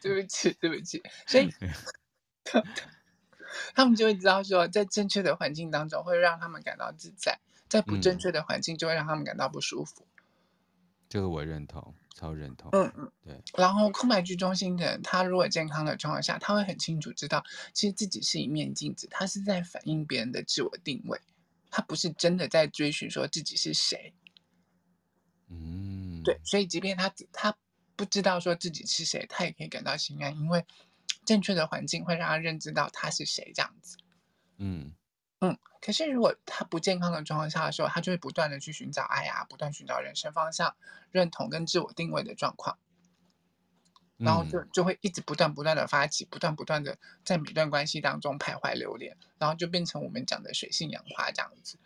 [0.01, 1.01] 对不起，对不起。
[1.25, 1.49] 所以
[3.75, 10.03] 他们就会知道说，在正确的环境当中会让他们感到自在，在不正确的环境就会让他们感到不舒服。
[10.03, 10.13] 嗯
[11.09, 12.69] 这个我认同，超认同。
[12.73, 13.41] 嗯嗯，对。
[13.55, 21.17] 然后空白居中心的人，他如果健康的状况下，他会很清楚知道，其实自己是一面镜子，他是在反映别人的自我定位，
[21.71, 24.13] 他不是真的在追寻说自己是谁。
[25.49, 26.41] 嗯，对。
[26.43, 27.55] 所以，即便他他
[27.97, 30.65] 不知道说自己是谁，他也可以感到心安，因为
[31.25, 33.97] 正确的环境会让他认知到他是谁，这样子。
[34.57, 34.93] 嗯。
[35.39, 40.75] 嗯，可是如果他不健康的状况下的时候，他就会不断的去寻找爱啊，不断寻找人生方向、
[41.11, 42.79] 认同跟自我定位的状况，
[44.17, 51.77] 然后就就会一直不断不断的发起，不断不断的在每段关系当中徘徊流连，然后就变成我们讲的水性杨花这样子。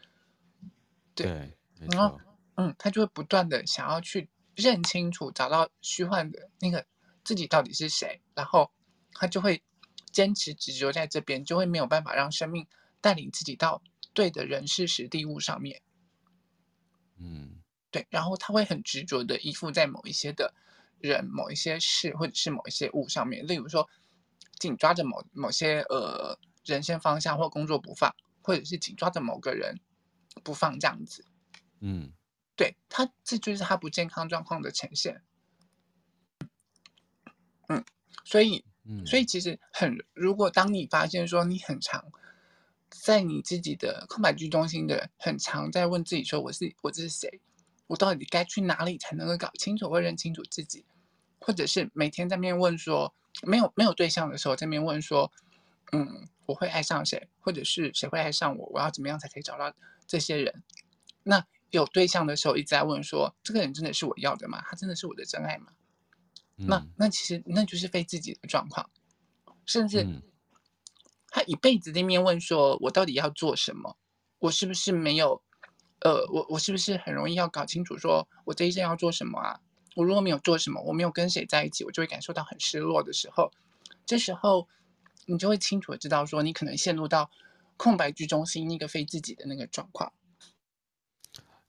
[1.13, 2.21] 对，对然后
[2.55, 6.85] 嗯，他就会不断的想要去认清楚，找到虚幻的那个
[7.23, 8.71] 自己到底是谁，然后
[9.13, 9.63] 他就会
[10.11, 12.67] 坚持执着在这边，就会没有办法让生命。
[13.03, 13.81] 带领自己到
[14.13, 15.81] 对的人事时地物上面，
[17.17, 20.53] 嗯，对，然后他会很执着的依附在某一些的
[20.99, 23.89] 人、某一些事或者是某一些物上面，例如说
[24.59, 29.79] 紧抓着某某些呃人生方向或工作不放，或者是紧抓着某个人
[30.43, 31.25] 不放这样子，
[31.79, 32.13] 嗯，
[32.61, 35.23] 对他，这就是他不健康状况的呈现，
[37.69, 37.83] 嗯，
[38.23, 42.05] 所以，嗯，所以其实很，如果当你发现说你很长。
[42.93, 47.39] 在你自己的空白居中心的人，很常在问自己说：“我是我这是谁？
[47.87, 50.85] 我到底该去哪里才能够搞清楚或认清楚自己？”
[51.39, 53.15] 或者是每天在面问说
[53.47, 55.31] ：“没有没有对象的时候，在面问说
[55.93, 57.29] ：‘嗯，我会爱上谁？
[57.39, 58.67] 或者是谁会爱上我？
[58.73, 59.73] 我要怎么样才可以找到
[60.05, 60.61] 这些人？’
[61.23, 64.61] 那有对象的时候，一直在问说：‘这个人真的是我要的吗？
[64.69, 65.73] 他真的是我的真爱吗？’
[66.57, 68.89] 嗯、那那其实那就是非自己的状况，
[69.65, 70.03] 甚至。
[70.03, 70.21] 嗯
[71.33, 73.95] 他一辈子在面问说：“我到底要做什么？
[74.39, 75.41] 我是不是没有？
[76.01, 79.61] 呃，我我是不是很容易要搞清楚说我这一生要做什么啊？
[79.95, 83.49] 我如果没有做什么，我没有跟谁在一起，我就会感受到很失落的时候，
[84.05, 84.67] 这时候
[85.25, 87.31] 你就会清楚的知道说，你可能陷入到
[87.77, 90.11] 空白居中心那个非自己的那个状况。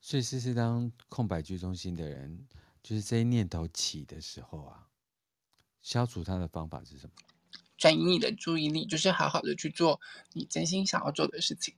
[0.04, 2.46] 所以，试试当空白居中心的人，
[2.82, 4.88] 就是这些念头起的时候啊，
[5.80, 7.12] 消除它的方法是什么？
[7.78, 10.00] 转移你的注意力，就是好好的去做
[10.32, 11.76] 你真心想要做的事情。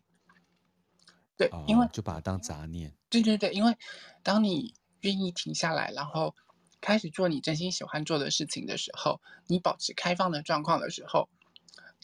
[1.36, 2.96] 对，哦、因为就把它当杂念。
[3.10, 3.76] 对对对，因为
[4.22, 6.34] 当你愿意停下来，然后
[6.80, 11.28] 开始做你真心喜欢做的事情的时候，你保持开放的状况的时候，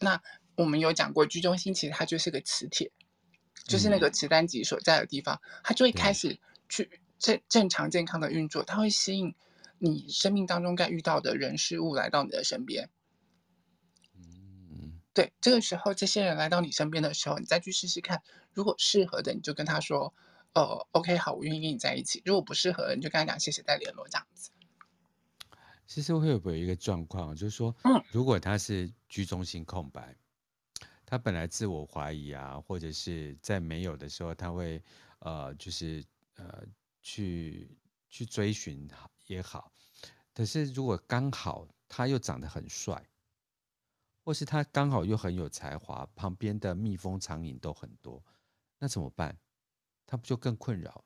[0.00, 0.22] 那
[0.56, 2.92] 我们有讲过，居中心其实它就是个磁铁，
[3.70, 9.34] 就是那个磁单极所在的地方，嗯、它就会开始去正正常健康的运作，它会吸引
[9.78, 12.90] 你生命当中该遇到的人事物来到你的身边。
[14.14, 20.12] 嗯，对，这个时候这些人来到你身边的时候，你再去试试看，如果适合的，你就跟他说。
[20.52, 22.20] 哦，OK，好，我愿意跟你在一起。
[22.24, 24.50] 如果不适合，你就跟他讲谢谢再联络这样子。
[25.86, 30.16] 其实会不会有一个状况，就是说，嗯，如果他是居中心空白，
[31.11, 34.80] 他本来自我怀疑啊，或者是在没有的时候，他会
[35.18, 36.04] 呃，就是
[36.36, 36.64] 呃，
[37.02, 37.76] 去
[38.08, 38.88] 去追寻
[39.26, 39.72] 也好。
[40.32, 43.04] 可是如果刚好他又长得很帅，
[44.22, 48.24] 或是他刚好又很有才华，旁边的蜜蜂苍蝇都很多，
[48.78, 49.36] 那怎么办？
[50.06, 51.04] 他不就更困扰？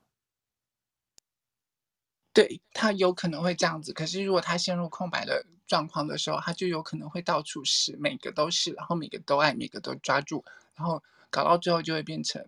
[2.35, 3.93] 对，他有可能会这样子。
[3.93, 10.43] 可是如果他陷入空白的状况的时候，他就有可能会到处试，每个都试，然后每个都爱，每个都抓住，
[10.75, 12.45] 然后搞到最后就会变成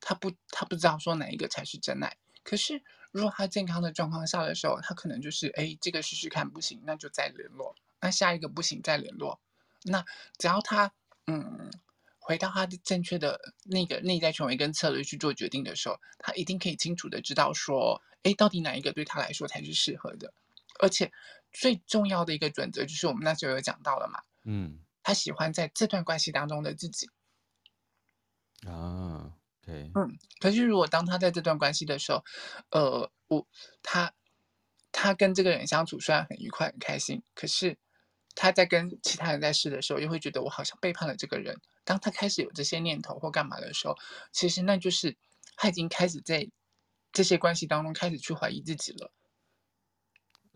[0.00, 2.16] 他不他不知道说哪一个才是真爱。
[2.42, 2.82] 可是
[3.12, 9.38] 如果他健康的状况下的时候，他可能就是哎，这个试试看不行，那就再联络；那下一个不行再联络。
[9.82, 10.02] 那
[10.38, 10.90] 只要他
[11.26, 11.70] 嗯。
[12.26, 20.34] 回到他的正确的那个内在权威跟策略去做决定的时候，他一定可以清楚的知道说，哎，到底哪一个对他来说才是适合的。
[20.80, 21.12] 而且
[21.52, 27.08] 最重要的一个准则就是我们那时候有讲到了嘛，嗯，他喜欢在这段关系当中的自己。
[28.66, 32.24] 啊，OK，嗯，可是如果当他在这段关系的时候，
[32.70, 33.46] 呃，我
[33.84, 34.12] 他
[34.90, 37.78] 他跟这个人相处虽然很愉快很开心，可是
[38.36, 41.60] 他在跟其他人在试的时候，又会觉得我好像背叛了这个人。
[41.84, 43.96] 当他开始有这些念头或干嘛的时候，
[44.30, 45.16] 其实那就是
[45.56, 46.48] 他已经开始在
[47.12, 49.10] 这些关系当中开始去怀疑自己了。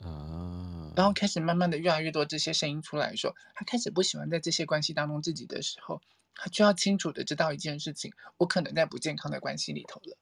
[0.05, 6.01] 啊，然后开始慢慢的越来越多这些声音出来说，他开始不喜欢在这些关系当中自己的时候，
[6.35, 10.18] 他就要清楚的知道一件事情：我可能在不健康的关系里头了。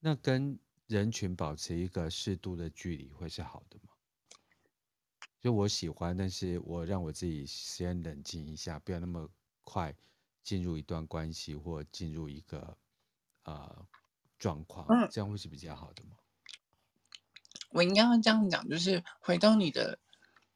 [0.00, 3.95] 那跟人群保持一个适度的距离会是好的吗？
[5.46, 9.30] 就我喜欢，但是我让我自己先冷静一下，不要那么
[9.62, 9.94] 快
[10.42, 12.76] 进入一段关系或进入一个
[13.44, 13.86] 呃
[14.40, 16.16] 状况，这样会是比较好的吗？
[17.70, 20.00] 我应该要这样讲，就是回到你的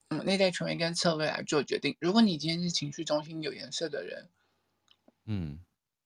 [0.09, 1.97] 嗯内在权威跟策略来做决定。
[2.01, 4.29] 如果你今天是情绪中心有颜色的人，
[5.27, 5.61] 嗯，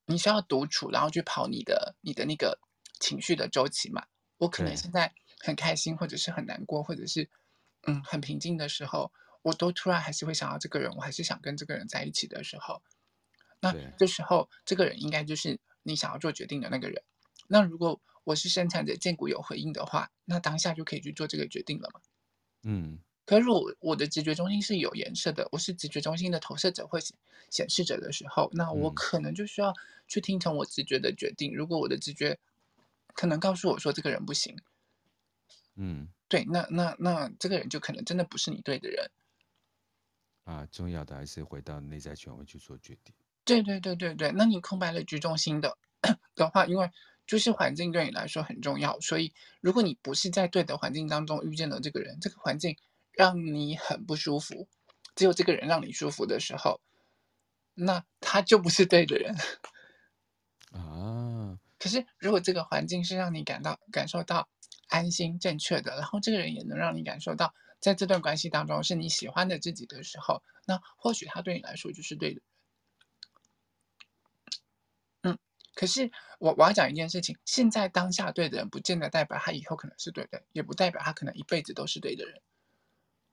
[0.05, 2.61] 你需要独处，然后去跑你的你的那个
[3.01, 4.09] 情绪的周期嘛。
[4.37, 7.31] 我可能现在很开心，或者是很难过，或者是。
[7.87, 9.13] 嗯，很平静的时候，
[9.43, 12.83] 我都突然还是会想到这个人，我还是想跟这个人在一起的时候，
[13.61, 17.03] 那这时候这个人应该就是你想要做决定的那个人。
[17.47, 22.01] 那如果我是生产者，见骨有回应的话，那当下就可以去做这个决定了嘛？
[22.63, 22.99] 嗯。
[23.27, 26.99] 可是如果我的直觉中心是有颜色的，我是直觉中心的投射者或
[27.51, 29.73] 显示者的时候，那我可能就需要
[30.07, 31.55] 去听从我直觉的决定。
[31.55, 32.39] 如果我的直觉
[33.15, 34.59] 可能告诉我说这个人不行，
[35.77, 36.09] 嗯。
[36.35, 39.09] 对，那那那这个人就可能真的不是你对的人
[40.43, 40.67] 啊。
[40.67, 43.15] 重要的还是回到内在权威去做决定。
[43.45, 45.79] 对对对对对，那你空白了居中心的
[46.35, 46.91] 的话，因为
[47.25, 52.77] 就是环境对你来说很重要，所以如果你不是在对的环境当中遇见了这个人，这个环境
[53.13, 54.67] 让你很不舒服，
[55.15, 56.81] 只有这个人让你舒服的时候，
[57.75, 59.37] 那他就不是对的人
[60.73, 61.61] 啊。
[61.79, 64.49] 可是如果这个环境是让你感到感受到。
[64.89, 72.41] 安心正确的，然后这个人也能让你感受到，在这段关系当中是你喜欢的自己的时候，那或许他对你来说就是对的。
[75.23, 75.39] 嗯，
[75.75, 82.41] 可是我我要讲一件事情，现在当下对的人，不见得代表他以后可能是对的，也不代表他可能一辈子都是对的人。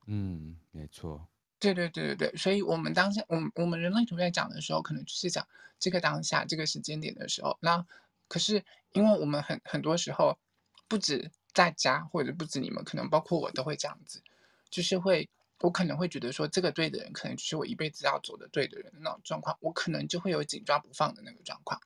[0.07, 1.27] 嗯，没错。
[1.59, 5.47] 对对对对对，所以我们当下，我们我们人类图在讲的时候，可能就是讲
[5.79, 7.57] 这个当下这个时间点的时候。
[7.61, 7.85] 那
[8.27, 10.39] 可是因为我们很很多时候
[10.87, 11.31] 不止。
[11.53, 14.21] 大家或者不止你们，可能包括我都会这样子，
[14.69, 15.29] 就是会，
[15.59, 21.81] 我可能会觉得说，这个对的人，可能就是我一辈子要走的对的人的那种状况，我可能就会有紧抓不放的那个状况。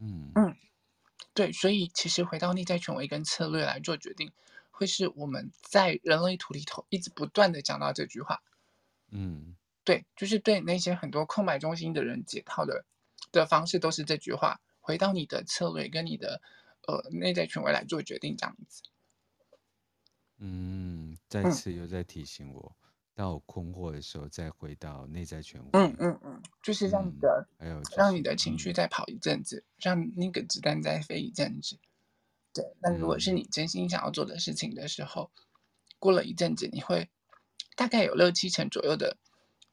[0.00, 0.56] 嗯嗯，
[1.34, 4.32] 对，所以其实回到内在权威跟策略来做决定，
[4.70, 8.42] 会是我们在人类图里头一直不断的讲到这句话。
[9.10, 9.54] 嗯，
[9.84, 12.84] 对，就是对那些很多空白中心的人解套的
[13.30, 14.60] 的方式都是这句话。
[14.80, 16.42] 回到你的策略跟你的
[16.86, 18.82] 呃内在权威来做决定，这样子。
[20.38, 25.68] 嗯，再次又在提醒我，嗯、当我困惑的时候，再回到内在权威。
[25.72, 31.78] 嗯嗯嗯，就是让你的，嗯、还有、就是、让你的情绪再跑一阵子，嗯、让那个子弹再飞一阵子。
[32.52, 35.42] 对，那如果是你真心想要做的事情的时候，嗯、
[35.98, 37.08] 过了一阵子，你会
[37.76, 39.16] 大概有六七成左右的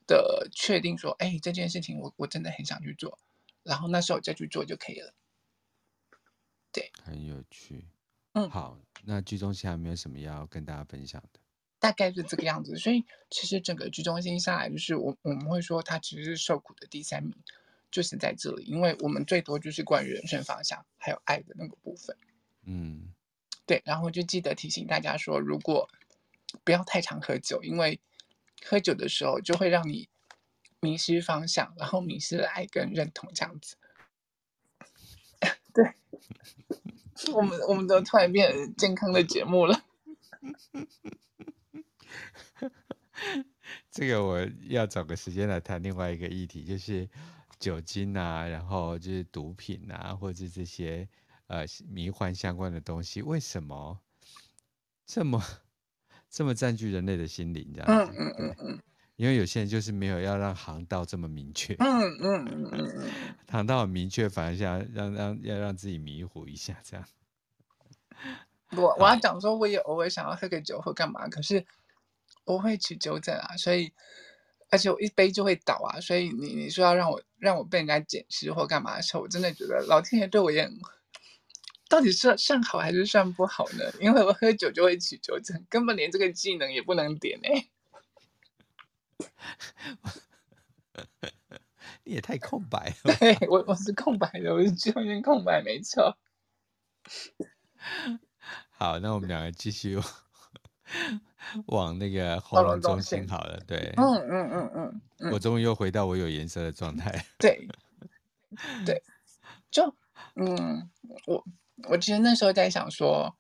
[0.06, 3.18] 的确定说，哎，这件事情我我真的很想去做，
[3.64, 5.16] 然后那时候再去做就可以了。
[6.72, 7.88] 对，很有趣。
[8.34, 11.40] 嗯，好，那剧中心还没有什么要跟大家分享的？
[11.80, 12.78] 大概是这个样子。
[12.78, 17.34] 所以其实整个剧中心下来，就是我我们会说，它其实是受苦的第三名，
[17.90, 22.16] 就是在这里，因为我们最多就是关于人生方向还有爱的那个部分。
[22.66, 23.14] 嗯，
[23.66, 23.82] 对。
[23.84, 25.90] 然后就记得提醒大家说，如果
[26.64, 28.00] 不要太常喝酒，因为
[28.64, 30.08] 喝酒的时候就会让你
[30.82, 33.76] 迷失方向，然后迷失了爱跟认同这样子。
[35.74, 35.94] 对。
[37.34, 39.84] 我们我们都突然变成健康的节目了。
[43.92, 47.08] 这个我要找个时间来谈另外一个议题，就是
[47.60, 51.08] 酒精啊，然后就是毒品啊，或者这些
[51.48, 54.00] 呃迷幻相关的东西，为什么
[55.06, 55.44] 这么
[56.30, 57.70] 这么占据人类的心灵？
[57.74, 58.80] 这样子，嗯嗯嗯，
[59.20, 63.12] 因为有些人就是没有要让航道这么明确，嗯嗯嗯嗯，
[63.52, 67.06] 航道很明确，反而想让让要让自己迷糊一下，这样。
[68.78, 71.66] 我我要讲说，我也偶尔想要喝个酒或干嘛，可是
[72.46, 73.92] 我会去纠正啊，所以
[74.70, 80.80] 而且我一杯就会倒啊，所以你你说要让我让我被人家检视或干嘛的时候，我真的觉得老天爷对我也很，
[81.90, 83.84] 到底是算好还是算不好呢？
[84.00, 87.70] 因为我喝酒就会起酒疹，根本连这个技能也不能点哎、欸，
[92.04, 96.18] 你也太空白了，对我我是空白的，我是中间空白，没错。
[98.70, 100.00] 好，那我们两个继续
[101.68, 103.60] 往 那个喉咙中心好了。
[103.68, 107.26] 对，嗯嗯嗯嗯，我终于又回到我有颜色的状态。
[107.38, 107.68] 对，
[108.86, 109.04] 对，
[109.70, 109.94] 就
[110.36, 110.90] 嗯，
[111.26, 111.44] 我
[111.90, 113.36] 我其实那时候在想说，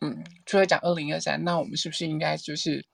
[0.00, 2.84] 嗯，除了讲二零二三，那我们是不是应该就是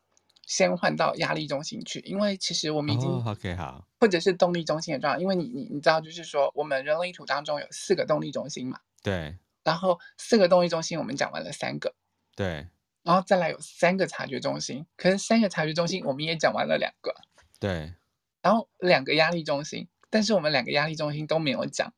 [0.46, 2.00] 先换到压力中心去？
[2.00, 8.80] 因为其实我们已经、哦、OK 好，或者是动力中心的状态，因为你你你知道，就是说我们人类图当中有四个动力中心嘛。
[9.02, 9.38] 对。
[9.64, 11.94] 然后四个动力中心我们讲完了三个，
[12.34, 12.66] 对，
[13.04, 17.14] 然后再来有三个察觉中心，可是三个察觉中心我们也讲完了两个，
[17.60, 17.94] 对，
[18.40, 21.94] 然后两个压力中心，但是我们两个压力中心都没有讲，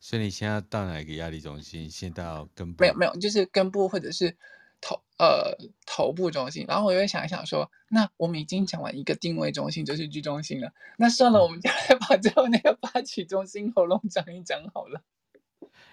[0.00, 1.88] 所以你现在到哪一个压力中心？
[1.88, 2.82] 先到根部？
[2.82, 4.36] 没有没有，就是根部或者是
[4.80, 5.56] 头呃
[5.86, 6.64] 头部中心。
[6.68, 15.02] 然后我又想一想说，那我们已经讲完一个定位中心，就是居中心了，那算了，嗯、我们就来把最后那个发起中心喉咙讲一讲好了。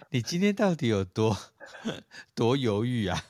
[0.10, 1.36] 你今天到底有多
[2.34, 3.22] 多犹豫啊？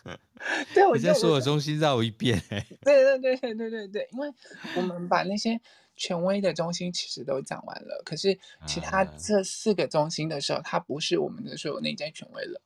[0.74, 2.66] 对，我你在所有中心绕一遍，欸。
[2.82, 4.30] 对对对对对对对，因为
[4.76, 5.58] 我们把那些
[5.96, 12.60] 权威的中心其实都讲完了，可是其他这四个中心的时候，它不是我们的所有内在权威了。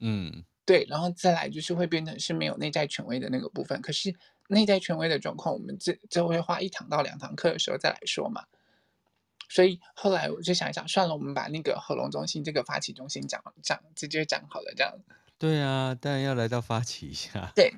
[0.00, 3.80] 嗯，对，然后再来就是会变成是没有内在权威的那个部分。
[3.80, 4.14] 可是
[4.48, 8.44] 内在权威的状况，我们这这会花一堂到两堂课的时候再来说嘛。
[9.48, 14.94] 所以后来我就想一想，算了，我们把那个喉咙中心这个发起中心讲讲直接讲好了，这样。
[15.38, 17.50] 对啊，当然要来到发起一下。
[17.56, 17.72] 对，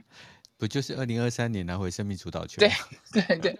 [0.56, 2.76] 不就是二零二三年拿回生命主导权吗？
[3.12, 3.58] 对对对。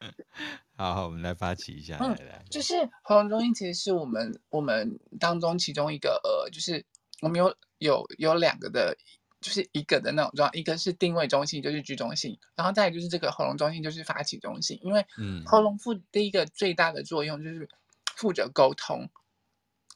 [0.74, 1.98] 好好，我们来发起一下。
[2.00, 6.82] 嗯，来来就是喉咙中心其实是我们我们当中其中一个呃，就是
[7.20, 8.96] 我们有有有两个的。
[9.38, 14.80] 就是一个的那种状，一个是定位中心，就是居中心，然后再来就是这个喉咙中心，就是发起中心。
[14.82, 15.06] 因为
[15.44, 17.68] 喉咙负第一个最大的作用就是
[18.16, 19.08] 负责沟通，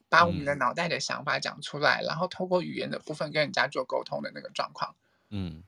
[0.08, 4.94] 把我们的脑袋的想法讲出来，嗯、然后透过语言的部分跟人家做沟通的那个状况。
[5.30, 5.64] 嗯，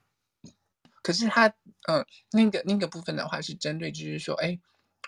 [1.03, 4.61] 可是他，嗯、呃，那个那个部分的话是针对，就是说，哎，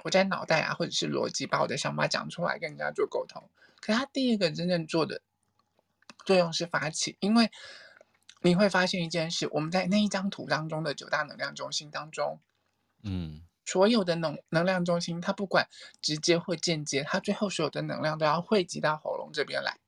[0.02, 3.48] 我在脑袋啊，或者是逻辑，把我的想法讲出来跟人家做沟通。
[3.80, 5.20] 可他第一个真正做的
[6.24, 7.50] 作用是发起，因为。
[8.46, 12.42] 你会发现一件事，我们在那一张图当中的九大能量中心当中，
[13.02, 15.66] 嗯，所有的能能量中心，它不管
[16.02, 19.78] 直接或间接，它最后所有的能量都要汇集到喉咙这边来，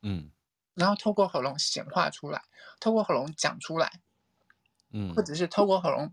[0.00, 0.30] 嗯，
[0.72, 2.40] 然后透过喉咙显化出来，
[2.80, 4.00] 透过喉咙讲出来，
[4.94, 6.10] 嗯，或者是透过喉咙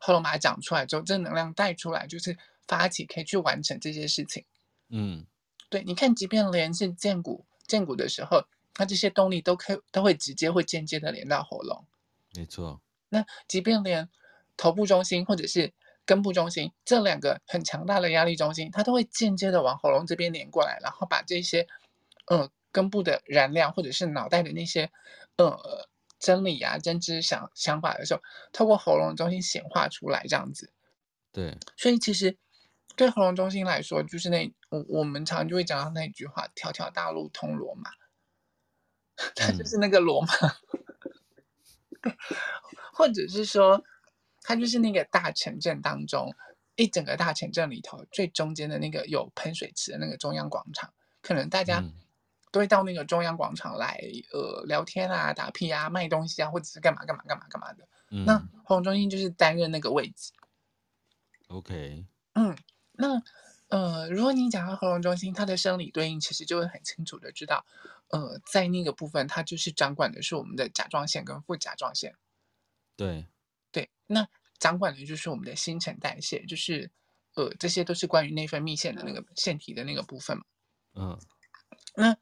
[0.00, 4.44] 喉咙把它讲出来之后，这能量带出来，就是发起可以去完成这些事情，
[4.88, 5.24] 嗯，
[5.68, 11.86] 对，你看，即便连是荐骨荐骨的时候，它这些动力都可以都会直接会间接的连到喉咙。
[12.34, 12.82] 没错。
[13.08, 14.08] 那即便连
[14.56, 15.72] 头部中心或者是
[16.04, 21.66] 根部中心这两个很强大的压力中心，它都会间接的往喉咙这边连过来，然后把这些
[22.26, 24.90] 呃根部的燃料或者是脑袋的那些
[25.36, 28.20] 呃真理啊、真知想想法的时候，
[28.52, 30.72] 透过喉咙中心显化出来，这样子。
[31.32, 31.56] 对。
[31.76, 32.36] 所以其实
[32.96, 37.90] 对喉咙中心来说，就是那我我们常常就会讲到那句话：“条条大路通罗马。”
[39.36, 40.28] 它就是那个罗马。
[42.02, 42.16] 嗯、
[42.92, 43.84] 或者是说。
[44.46, 46.36] 它就是那个大城镇当中，
[46.76, 50.92] 一整个大城镇里头最中间的那个有喷水池的那个中央广场，
[51.22, 51.82] 可能大家
[52.52, 53.98] 都会到那个中央广场来，
[54.34, 57.88] 呃，聊天啊、打屁啊、卖东西啊，或者是干嘛干嘛干嘛干嘛的。
[58.10, 60.34] 嗯、那喉咙中心就是担任那个位置。
[61.48, 62.04] OK。
[62.34, 62.54] 嗯，
[62.92, 63.22] 那
[63.74, 67.66] 呃，如果你讲到喉咙中心，它的生理对应其实就会很清楚的知道，
[68.06, 72.14] 呃，在那个部分，它就是掌管的是我们的甲状腺跟副甲状腺。
[72.94, 73.26] 对。
[73.72, 74.28] 对，那
[74.60, 76.88] 掌管的就是我们的新陈代谢，就是
[77.34, 80.44] 呃，这些都是关于内分泌腺的那个腺体的那个部分嘛。
[80.94, 81.18] 嗯，
[81.96, 82.16] 那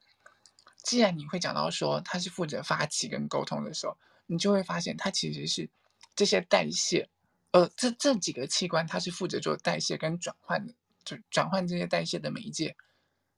[0.82, 5.68] 既然你会讲到说它是负责发起跟沟通的时候，你就会发现它其实是
[6.16, 7.10] 这些代谢，
[7.50, 10.74] 呃，这这几个器官它是负责做代谢跟转换的，
[11.04, 12.76] 就转换这些代谢的媒介。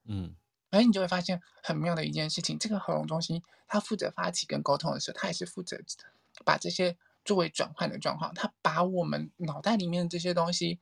[0.05, 0.35] 嗯，
[0.71, 5.79] 而你就会发现很妙的一件事情，这个喉咙中心它负责发起跟沟通的时候，它也是负责
[6.45, 6.97] 把这些。
[7.25, 10.79] 作为转换的状况，它把我们脑袋里面的这些东西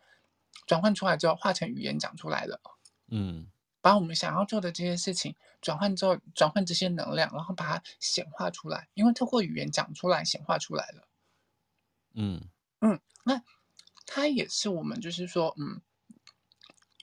[0.67, 2.61] 转换出来之后，化成语言讲出来了。
[3.07, 3.47] 嗯，
[3.81, 8.89] 把我们想要做的这些事情转换之后，转换这些能量，然后把它显化出来。
[8.95, 11.07] 因为透过语言讲出来，显化出来了。
[12.15, 13.41] 嗯嗯，那
[14.05, 15.81] 它也是我们就是说，嗯，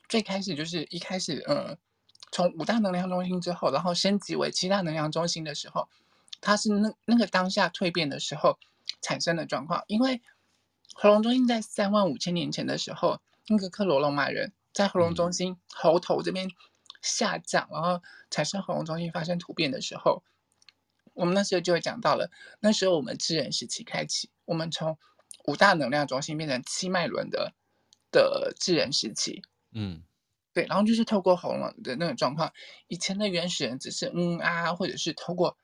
[0.10, 1.78] 最开始就是一开始，嗯，
[2.32, 5.88] 从五大能量中心之后，然后升级为七大能量中心的时候，
[6.42, 8.60] 它是那那个当下蜕变的时候。
[9.02, 10.20] 产生的状况，因为
[10.96, 16.50] 喉咙中心在三万五千年前的时候，那个克罗罗马人在喉咙中心、嗯、喉头这边
[17.00, 18.02] 下降，然后
[18.32, 20.24] 产生喉咙中心发生突变的时候，
[21.14, 22.32] 我们那时候就会讲到了。
[22.62, 24.98] 那时候我们智人时期开启，我们从
[25.46, 27.54] 五大能量中心变成七脉轮的
[28.12, 29.44] 的智人时期。
[29.72, 30.04] 嗯，
[30.54, 32.52] 对，然后就是透过喉咙的那种状况，
[32.88, 35.58] 以前的原始人只是嗯啊，或者是透过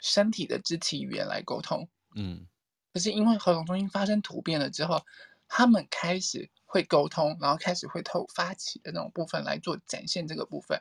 [0.00, 1.88] 身体的肢体语言来沟通。
[2.14, 2.46] 嗯。
[2.92, 5.04] 可是因为喉咙中心发生突变了之后，
[5.48, 10.80] 他们开始会沟通，然后开始会透发起的那种部分来做展现这个部分。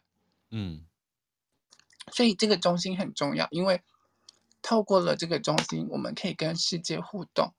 [0.51, 0.85] 嗯，
[2.11, 3.81] 所以这个中心很重要，因为
[4.61, 7.51] 透过了这个中心，我们可以跟世界互动，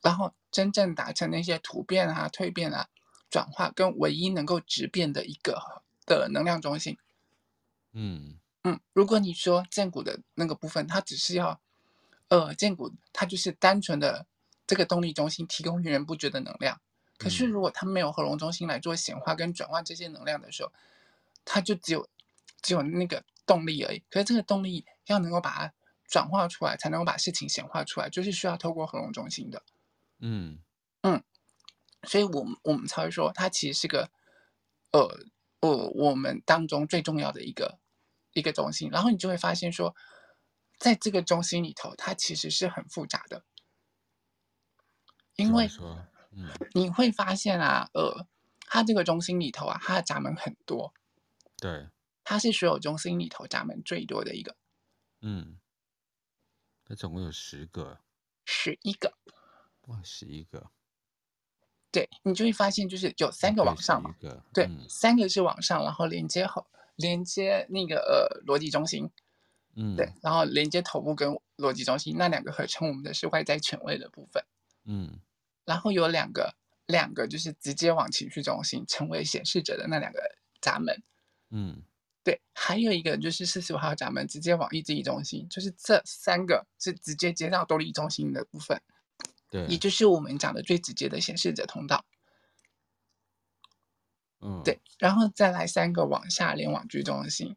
[0.00, 2.88] 然后真正达成那些突变啊、蜕变啊、
[3.30, 5.60] 转化，跟唯一能够质变的一个
[6.06, 6.96] 的能量中心。
[7.92, 11.60] 嗯嗯，如果你说建骨的那个部分，它只是要。
[12.30, 14.26] 呃，建骨它就是单纯的
[14.66, 16.78] 这个动力中心，提供源源不绝的能量。
[17.16, 20.70] 可是如果它没有合龙中心来做显化跟转化这些能量的时候，
[21.46, 22.06] 它就只有
[22.60, 24.02] 只有那个动力而已。
[24.10, 25.72] 可是这个动力要能够把它
[26.06, 29.62] 转化出来，才能够把事情显化出来，就是需要透过合龙中心的。
[30.18, 30.58] 嗯
[31.00, 31.22] 嗯，
[32.04, 34.10] 所以我们我们才会说，它其实是个
[34.92, 35.26] 呃
[35.60, 37.78] 呃我们当中最重要的一个
[38.32, 38.90] 一个中心。
[38.90, 39.96] 然后你就会发现说。
[40.78, 43.44] 在这个中心里头，它其实是很复杂的，
[45.34, 45.68] 因为
[46.72, 48.28] 你会发现啊，呃，
[48.60, 50.94] 它这个中心里头啊，它的闸门很多，
[51.56, 51.88] 对，
[52.22, 54.56] 它是所有中心里头闸门最多的一个，
[55.20, 55.58] 嗯，
[56.84, 57.98] 它总共有十个，
[58.44, 59.18] 十一个，
[59.88, 60.70] 哇，十一个，
[61.90, 64.14] 对，你就会发现就是有三个往上嘛，
[64.52, 66.66] 对，三个是往上，然后连接后
[66.96, 69.10] 连接那个呃逻辑中心。
[69.80, 74.42] 嗯，对，然后连接头部跟逻辑中心那两个合称我们的是外在权威的部分。
[74.84, 75.20] 嗯，
[75.64, 76.52] 然后有两个，
[76.86, 80.20] 两个就是直接往情绪中心成为显示者的那两个
[80.60, 81.00] 闸门。
[81.50, 81.80] 嗯，
[82.24, 88.82] 对，还有一个就是四十五号闸门直接往意志力中心，就是这三个是直接接到动力中心的部分。
[89.50, 92.04] 对，也就是我们讲的最直接的显示者通道。
[94.40, 97.56] 嗯，对，然后再来三个往下联网居中心。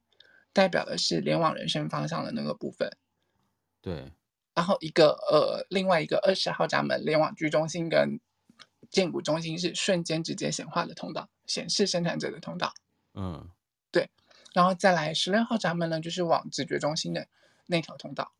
[0.53, 2.97] 代表的是联网人生方向的那个部分，
[3.79, 4.11] 对。
[4.53, 8.19] 然后一个呃，另外一个二十号闸门联网居中心跟
[8.89, 12.73] 建股中心是瞬间直接显化的通道，显示生产者的通道。
[13.13, 13.49] 嗯，
[13.91, 14.09] 对。
[14.53, 17.29] 然后再来十六号闸门呢，就是往直觉中心的
[17.67, 18.33] 那条通道。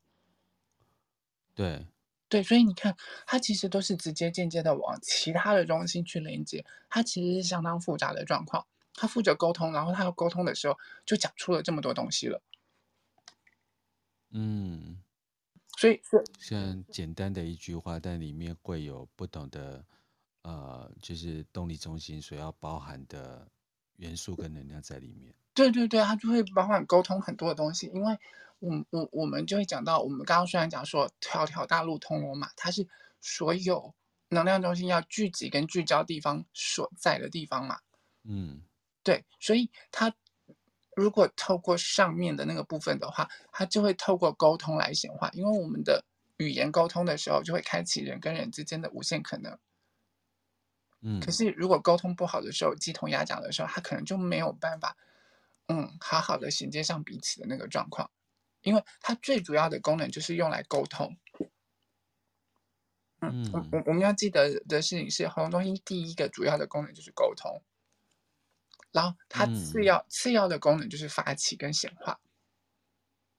[1.56, 1.88] 对，
[2.32, 2.42] 对。
[2.42, 2.96] 所以你看，
[3.28, 8.66] 它其实都是直接间接的往其他的中心去连接，它其实是相当复杂的状况。
[8.94, 12.42] 他负责沟通，然后他要沟通的时候就讲出了这么多东西了。
[14.32, 15.02] 嗯，
[15.78, 19.86] 所以是像简单的一句话，但里面会有不同的
[20.42, 23.50] 呃，就是动力中心所要包含的
[23.96, 25.34] 元素跟能量在里面。
[25.70, 28.18] 对对对，他就会包含沟通很多的东西，因为
[28.60, 32.88] 我我我们就会讲到，我们刚刚虽然讲说条条大路通罗马，它是
[33.20, 33.94] 所有
[34.30, 37.80] 能量中心要聚集跟聚焦地方所在的地方嘛。
[38.24, 38.62] 嗯，
[39.04, 40.14] 对，所以它。
[40.94, 46.04] 如果透过上面的那个部分的话，它就会透过沟通来显化，因为我们的
[46.36, 49.58] 语言沟通的时候，就会开启人跟人之间的无限可能。
[51.00, 54.98] 嗯，可是如果沟通不好的时候，鸡同鸭讲的时候，他可能就没有办法，
[55.72, 58.12] 嗯，好好的衔接上彼此的那个状况，
[58.62, 61.18] 因为它最主要的功能就是用来沟通。
[63.22, 67.62] 嗯，我我我们要记得的事情是，喉咙中心第一个主要的功能就是沟通。
[68.92, 72.20] 然后它次要、嗯、次要的功能就是发起跟显化，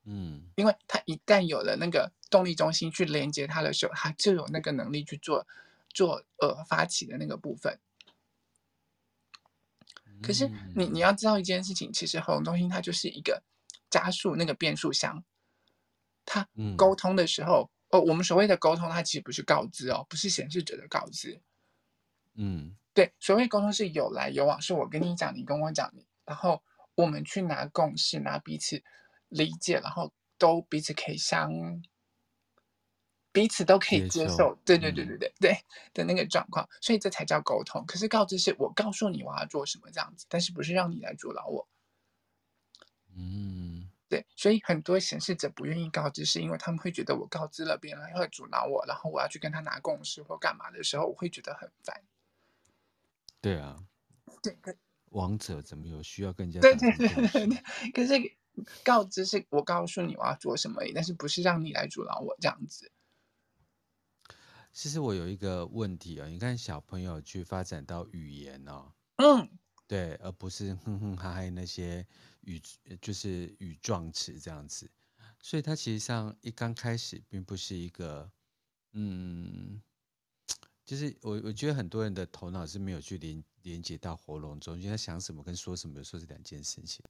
[0.05, 5.47] 嗯，因为它一旦有了那个动力中心去连接它的时候，它就有那个能力去做
[5.91, 7.78] 做呃发起的那个部分。
[10.23, 13.43] 可是你你要知道一件事情，其实喉咙中心它就是一个
[13.91, 15.25] 加速那个变速箱，
[16.25, 21.41] 它沟通的时候，哦，我们所谓的沟通，它其实不是告知哦，不是显示者的告知，
[22.35, 22.77] 嗯。
[22.95, 25.91] 对，所谓沟通是有来有往，是我跟你讲，你跟我讲，
[26.27, 26.62] 然后
[26.95, 28.83] 我们去拿共识，拿彼此
[29.29, 31.51] 理解，然后都彼此可以相，
[33.33, 35.64] 彼此都可以接受，对对对对对、嗯、对
[35.95, 37.83] 的那个状况，所以这才叫沟通。
[37.87, 41.66] 可是告知是我告诉你我要做什么这样子，但是不是让你来阻挠我。
[43.16, 52.03] 嗯，对，所以很多显示者不愿意告知，是因为他们会觉得我告知了别人会阻挠我，然后我要去跟他拿共识或干嘛的时候，我会觉得很烦。
[53.41, 53.83] 对啊，
[54.43, 54.57] 对，
[55.11, 57.91] 王者怎么有需要更加对对对对对？
[57.93, 58.14] 可是
[58.85, 62.91] 告知是我告诉你我要做什么，但是不是让你来阻挠我这样子。
[64.73, 69.49] 其实我有一个问题哦，你看小朋友去发展到语言哦，嗯，
[69.87, 72.07] 对，而不是哼哼哈哈那些
[72.41, 72.61] 语
[73.01, 74.91] 就是语状词这样子，
[75.41, 78.31] 所以他其实上一刚开始并不是一个
[78.93, 79.81] 嗯。
[80.85, 87.03] 就是我，我觉得很多人的头脑是没有去连连接到喉咙中，因为他想什么跟说什么有时候是两件事情，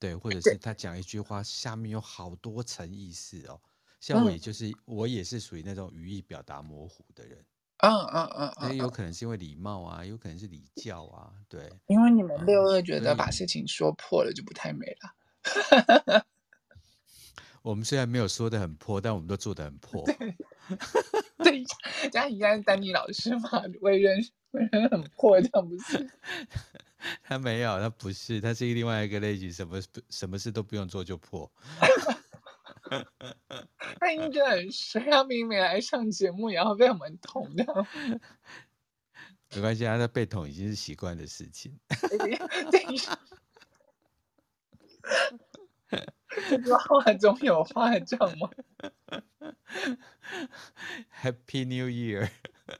[0.00, 3.62] 对，或者是他讲一句话下面有好多层意思哦。
[4.00, 7.44] 像我，也就是、嗯、我也是属于那种语义表达模糊的人，
[7.78, 11.72] 嗯嗯嗯，那有可能是因为礼貌啊，有可能是礼教啊，对。
[11.86, 16.24] 因为你们六二觉得把事情说破了就不太美了。
[17.62, 20.04] 我们虽然没有说的很破，但我们都做的很破。
[21.38, 21.64] 对，
[22.10, 26.10] 佳怡现在是丹尼老师嘛，为人为人很破，这样不是？
[27.22, 31.50] 他没有，他不是，他是另外一个类型，什么什么事都不用做就破。
[34.00, 37.66] 他应该很衰，他明明来上节目，然后被我们捅掉。
[39.54, 41.78] 没关系他的被捅已经是习惯的事情。
[42.70, 43.18] 等一下。
[46.50, 48.50] 这句话中有话这样吗
[51.22, 52.30] ？Happy New Year，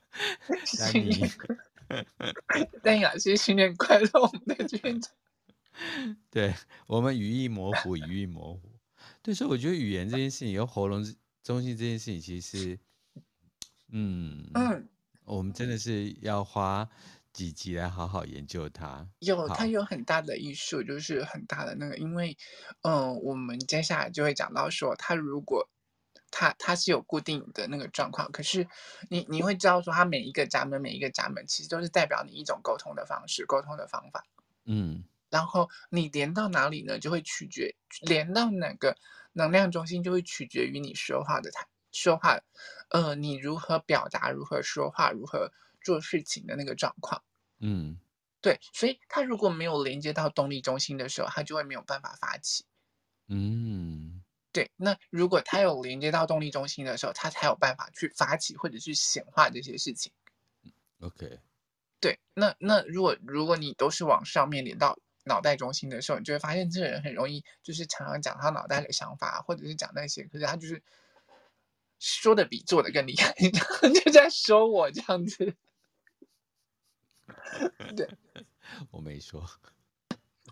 [0.66, 1.56] 新年快
[1.88, 2.04] 乐！
[2.82, 5.10] 丹雅是新年快乐，我们的院长。
[6.30, 6.54] 对
[6.86, 8.77] 我们语义模糊，语义模糊。
[9.28, 11.04] 对，所以我觉得语言这件事情，有喉咙
[11.42, 12.78] 中心这件事情，其实，
[13.92, 14.88] 嗯嗯，
[15.24, 16.88] 我们真的是要花。
[17.30, 19.06] 几集来好好研究它。
[19.20, 22.36] 有，它有很大的艺术，就是很大的那个，因为，
[22.80, 25.68] 嗯、呃，我们接下来就会讲到说，它如果
[26.32, 28.66] 它它是有固定的那个状况，可是
[29.08, 34.24] 你你会知道说，它每一个闸门每一个闸门其实都是代表你一种沟通的方式，沟通的方法。
[34.64, 38.96] 嗯，然后你连到哪里呢，就会取决连到哪个
[39.32, 42.38] 能量中心，就会取决于你说话的态说话，
[42.90, 45.52] 呃，你如何表达，如何说话，如何
[45.82, 47.22] 做事情的那个状况。
[47.60, 47.98] 嗯，
[48.40, 52.64] 对，所以他如果没有连接到动力中心的时候，他就会没有办法发起。
[53.26, 54.22] 嗯，
[54.52, 54.70] 对。
[54.76, 60.12] 那如果他有连接到动力中心的时候，他才有办法去发起或者去显化这些事情。
[61.00, 61.40] OK。
[62.00, 64.96] 对，那那如果如果你都是往上面连到
[65.28, 70.82] 脑袋中心的时候，你就会发现这个人很容易就是常常讲他脑袋的想法，或者是讲那些，可是他就是
[72.00, 73.32] 说的比做的更厉害，
[74.04, 75.54] 就在说我这样子。
[77.96, 78.08] 对，
[78.90, 79.48] 我没说。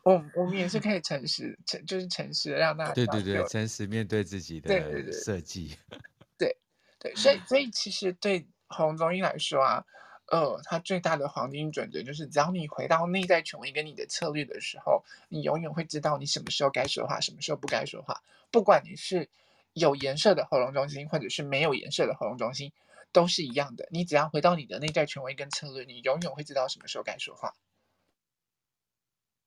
[0.04, 5.76] 我我们也是可以诚实，诚就是诚实的让大家对对对，诚实面对自己的设计。
[6.38, 6.56] 对
[7.00, 9.84] 对，所以所以其实对喉咙中心来说啊，
[10.28, 18.22] 呃，它最大的黄金准则就是，只要你回到内在权威跟你的策略的时候，你永远会知道你什么时候该说话，什么时候不该说话。
[18.50, 19.28] 不管你是
[19.72, 22.72] 有颜色的喉咙中心，或者是没有颜色的喉咙中心，
[23.12, 23.86] 都是一样的。
[23.92, 27.54] 你只要回到你的内在权威跟策略，你永远会知道什么时候该说话。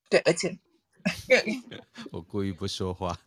[0.10, 0.58] 对，而且
[2.14, 3.20] 我故意不说话。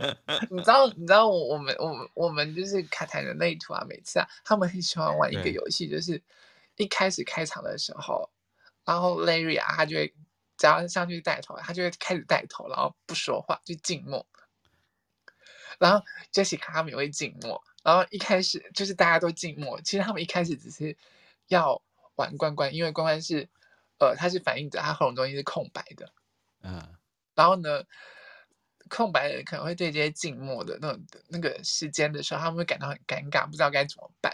[0.50, 6.22] 你知道，你知道我我们我们我们就是卡坦人类图啊，每次啊，他们很喜欢玩一个游戏，就是。
[6.76, 8.30] 一开始开场的时候，
[8.84, 10.14] 然后 Larry 啊，他就会
[10.56, 14.26] 只要上去带头，他就会开始带头，然后不说话，就静默。
[15.78, 17.62] 然后 Jessica 他们也会静默。
[17.82, 20.96] 然后一开始就是大家都静默，其实他们一开始只是
[21.48, 21.82] 要
[22.14, 23.48] 玩关关，因为关关是
[23.98, 26.12] 呃，他是反映者，他喉咙中心是空白的。
[26.62, 26.94] 嗯。
[27.34, 27.82] 然后呢，
[28.88, 34.32] 空白的人可能会对这些静默的那种那个时间的时候，他们会感到很尴尬，不知道该怎么办。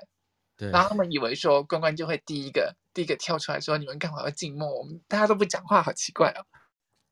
[0.59, 4.68] 对然后他们以为说关关就会第一个第一个跳出来说，你们干嘛要静默？
[4.76, 6.44] 我们大家都不讲话，好奇怪哦。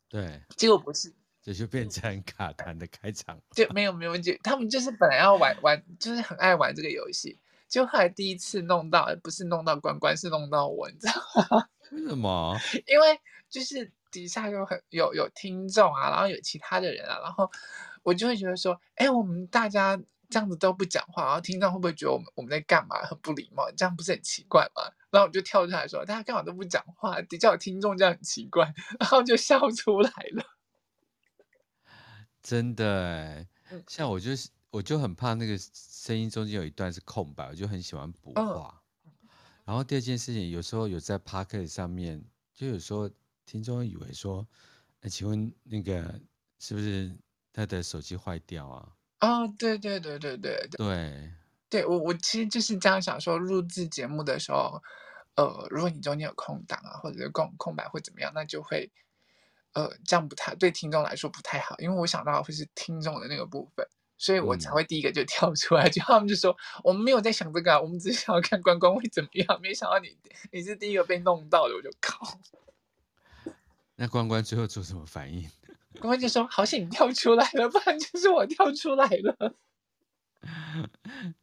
[0.08, 3.40] 对，结果不是，这就变成卡弹的开场。
[3.52, 7.38] 就没有没有，就他们就是本来要玩玩，就是很爱玩这个游戏，
[7.68, 11.14] 就后来第一次弄到，不是弄到关关，是弄到我，你知道
[11.48, 11.68] 吗？
[11.92, 12.58] 为什么？
[12.86, 17.48] 因为就是底下有很有有听众啊，然后有其他的人啊，然后
[18.02, 19.96] 我就会觉得说，哎，我们大家。
[20.28, 23.70] 这样子都不讲话，然后听众会不会觉得我们我们在干嘛，很不礼貌？
[23.76, 24.82] 这样不是很奇怪吗？
[25.10, 27.22] 然后我就跳出来说：“大家干嘛都不讲话？
[27.22, 30.44] 底下有听众，这样很奇怪。”然后就笑出来了。
[32.42, 33.46] 真的，
[33.88, 38.82] 像我就是，我就很怕那个声音中间有一段是空白，我就很喜欢补话。
[39.04, 39.12] 嗯、
[39.64, 42.22] 然后第二件事情，有时候有在 Podcast 上面，
[42.52, 43.10] 就有时候
[43.46, 44.46] 听众以为说
[45.00, 46.20] ：“哎，请问那个
[46.58, 47.16] 是不是
[47.52, 51.32] 他的手机坏掉啊？”哦，对对对对对对，
[51.70, 54.82] 对我我其实就是这样想说，录制节目的时候，
[55.36, 58.90] 呃，如果你中间有空档啊，或者是空空白或怎么样，那就会，
[59.72, 63.88] 呃，这样不太对听众来说不太好，因为我想到会是听众的那个部分，
[64.18, 70.14] 所以我才会第一个就 跳出来，就、嗯、他们就说我们没有在想这个啊，我们只是想要看关关会怎么样，没想到你
[70.52, 72.38] 你是第一个被弄到的，我就靠。
[73.96, 75.50] 那关关最后做什么反应？
[76.00, 79.54] 关关就说：“好险你跳出来了，不然就是我跳出来了。”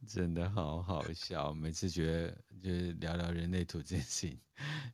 [0.08, 2.30] 真的好好笑，每次觉得
[2.62, 4.40] 就是聊聊人类图这件事情，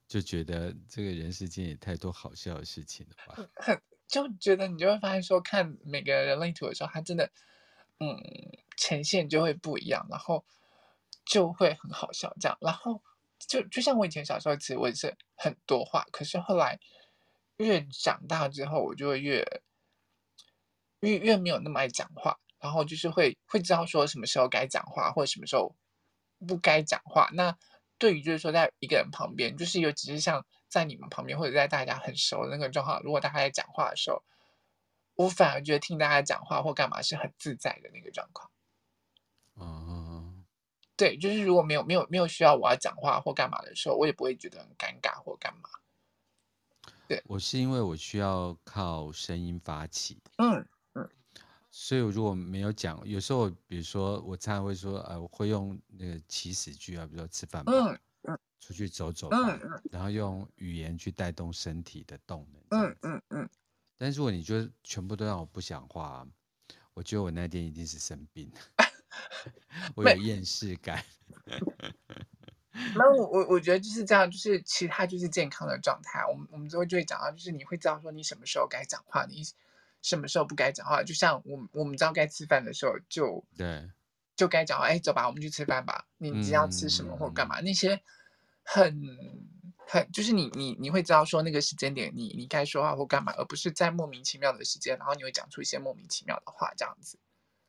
[0.08, 3.36] 就觉得这个人世间也太多好笑的事情了吧？
[4.08, 7.30] 就觉得你就会发现说，看每个人类图的时候，他真的，
[8.00, 8.16] 嗯，
[8.76, 10.44] 呈现就会不一样，然后
[11.24, 12.58] 就会很好笑这样。
[12.60, 13.02] 然后
[13.38, 16.80] 就就像我以前小时候，其实我也是很多话，可是后来。
[17.64, 19.44] 越长大之后，我就会越
[21.00, 25.76] 越越没有那么爱讲话，然后就是会会知道说什么时候该讲话，或者什么时候
[26.46, 27.28] 不该讲话。
[27.34, 27.56] 那
[27.98, 34.22] 对于就是说，在一个人旁边，就是尤其是像在你们旁边，或者在大家很熟的那个状况，如果大家在讲话的时候，
[35.16, 38.50] 我反而觉得听大家讲话或干嘛是很自在的那个状况。
[39.56, 40.46] 嗯，
[40.96, 45.68] 对，就是如果没有没有没有需要我要讲话或干嘛的时候，我也不会觉得很尴尬或干嘛。
[47.10, 51.10] 对，我是因为我需要靠声音发起，嗯嗯，
[51.68, 63.50] 所以我如果没有讲，有时候比如说我常常会说，呃，我会用那个祈使句啊，比如说吃饭吧，嗯嗯，出去走走，嗯嗯，然后用语言去带动身体的动能，嗯嗯嗯。
[63.98, 66.24] 但如果你就全部都让我不讲话，
[66.94, 68.48] 我觉得我那天一定是生病
[69.96, 71.04] 我有厌世感。
[72.94, 76.24] 那我我我觉得就是这样，就是其他就是健康的状态。
[76.26, 79.42] 我们我们之后就会讲到，就是你会知道说你什么时候该讲话，你
[80.02, 81.02] 什么时候不该讲话。
[81.02, 83.90] 就像我们我们知道该吃饭的时候就，对，
[84.36, 84.86] 就该讲话。
[84.86, 86.06] 哎，走吧，我们去吃饭吧。
[86.18, 88.00] 你只要吃什么或干嘛，嗯、那些
[88.62, 89.00] 很
[89.86, 97.18] 很就是你你你会知道说那个时间点你你该说话或干嘛，而不是在莫名其妙的时间，然后你会讲出一些莫名其妙的话这样子。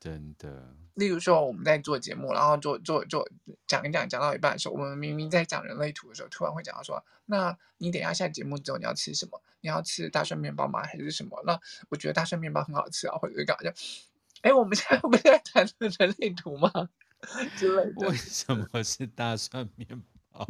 [0.01, 3.29] 真的，例如说我们在做节目，然后做做做
[3.67, 9.39] 讲一讲，讲到一半的时候，我们明明在讲人类图的时候，突然会讲到说，那你等一下下节目之后你要吃什么？
[9.61, 10.81] 你要吃大蒜面包吗？
[10.81, 11.39] 还是什么？
[11.45, 13.69] 那我觉得大蒜面包很好吃啊，或者是干嘛？
[13.69, 13.75] 就，
[14.41, 16.71] 哎，我们现在 不是在谈论人类图吗？
[17.55, 18.07] 之类的。
[18.09, 20.49] 为什么是大蒜面包？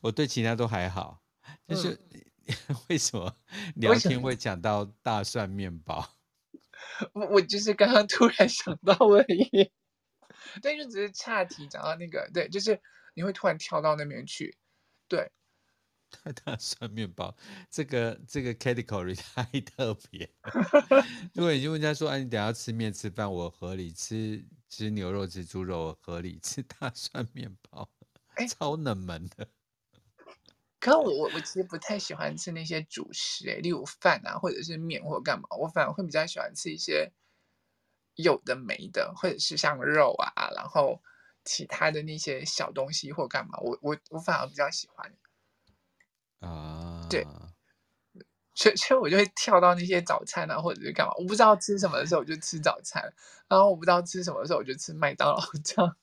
[0.00, 1.22] 我对其他都还好，
[1.68, 3.36] 就是、嗯、 为什么
[3.76, 6.17] 聊天会讲到大蒜面包？
[7.12, 9.70] 我我就是刚刚突然想到而已，
[10.62, 12.80] 但，就只是岔题讲到那个，对，就是
[13.14, 14.56] 你会突然跳到那边去，
[15.08, 15.30] 对。
[16.42, 17.36] 大蒜面包
[17.70, 20.30] 这个这个 category 太特别，
[21.34, 27.90] 如果你就问他说，哎、啊，你等下吃面吃饭，我合理吃吃牛肉吃猪肉，我合理吃大蒜面包，
[28.48, 29.46] 超冷门的。
[30.80, 37.12] 可我我我其实不太喜欢吃那些主食，哎，例如饭啊，或者是面或者干嘛，我反而会比较喜欢吃一些
[38.14, 41.02] 有的没的，或者是像肉啊，然后
[41.44, 45.12] 其他的那些小东西或干嘛，我我我反而比较喜欢。
[46.40, 47.26] 啊，对，
[48.54, 53.02] 所以所以我就会跳到那些早餐啊，或者是干嘛，我不知道吃什么的时候我就吃早餐，
[53.48, 55.96] 然后我不知道吃什么的时候我就吃麦当劳这样。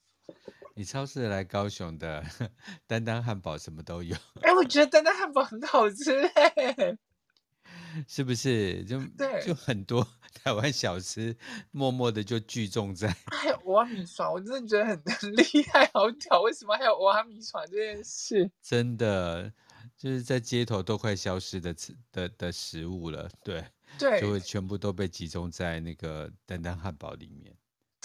[0.78, 2.21] 你超市来高雄的
[2.86, 4.13] 丹丹汉堡什么都有。
[4.41, 6.97] 哎，我觉得丹丹汉堡很好吃哎，
[8.07, 8.84] 是不是？
[8.84, 10.05] 就 对，就很多
[10.43, 11.36] 台湾小吃
[11.71, 13.07] 默默的就聚众在。
[13.28, 16.41] 还有蚵仔米刷，我真的觉得很很厉害，好屌！
[16.41, 18.51] 为什么还有蚵仔米刷这件事？
[18.61, 19.53] 真的
[19.97, 23.63] 就是在街头都快消失的吃的的食物了，对
[23.97, 27.55] 对，就会全部都被集中在那个丹丹汉堡里面。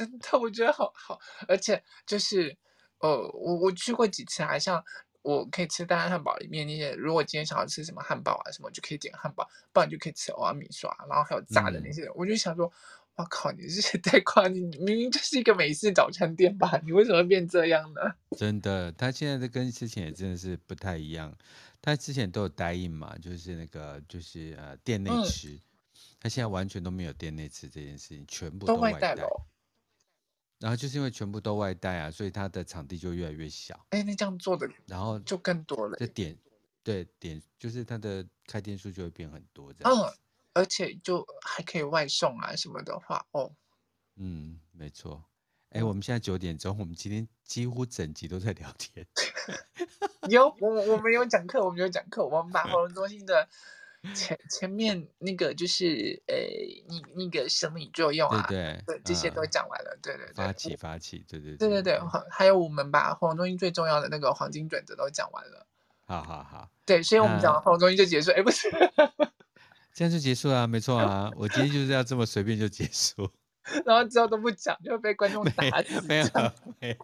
[0.07, 2.57] 真的，我觉得好好，而且就是，
[2.98, 4.82] 呃，我我去过几次啊，像
[5.22, 12.72] 我可以吃丹丹汉堡里面那些，如果今天想要吃什么汉堡啊什么，就可以点汉堡，不然就可以吃蚵仔米刷，然后还有炸的那些，嗯、我就想说，
[13.16, 18.01] 我靠，你这是太夸张，你明明就是一个美式早餐店吧，你为什么会变这样呢？
[18.38, 21.36] 真的，他现在的跟之前也真的是不太一样，
[21.82, 25.61] 他之前都有 dine in 嘛，就是那个就是呃店内吃，嗯、
[26.20, 29.14] 他现在完全都没有店内吃这件事情，全部都外带。
[30.61, 33.86] 然后就是因为全部都外带啊，所以它的场地就越来越小。
[33.90, 35.96] 哎，那这样做的，然后就更多了。
[35.98, 36.36] 这点，
[36.82, 39.98] 对点，就是它的开店数就会变很多这样。
[39.98, 40.14] 嗯，
[40.52, 43.50] 而且就还可以外送啊什么的话，哦。
[44.16, 45.24] 嗯，没错。
[45.70, 49.06] 哎，我们现在九点钟，我们今天几乎整集都在聊天。
[50.28, 53.48] 有我我们有讲课，我们有讲课，我们把 活动中心的。
[54.14, 56.34] 前前面那个就是呃，
[56.88, 65.66] 你那个生理作用啊，对对，这些都讲完了，对对对，发起发起，对对对对对，还有我们把活动中心最重要的那个黄金准则都讲完了，
[66.07, 68.70] 好好好，对，所以我们讲活动中心就结束，哎，不是，
[69.92, 73.30] 这样就结束了，没错啊，我今天就是要这么随便就结束，
[73.84, 76.26] 然后之后都不讲，就会被观众打死，没有
[76.78, 76.96] 没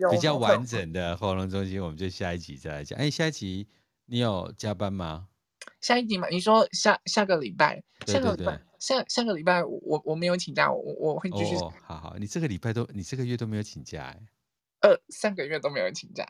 [0.00, 3.68] 有，比较完整的活动中心，我们就下一集再来讲，哎，下一集
[4.06, 5.26] 你有加班吗？
[5.80, 11.54] 下一集嘛，你说下下个礼拜，下个礼拜，下下个礼拜我我没有请假，我我会继续。
[11.56, 14.20] 哦，好好，你这个礼拜都，你这个月都没有请假哎。
[14.80, 16.26] 呃，上个月都没有请假。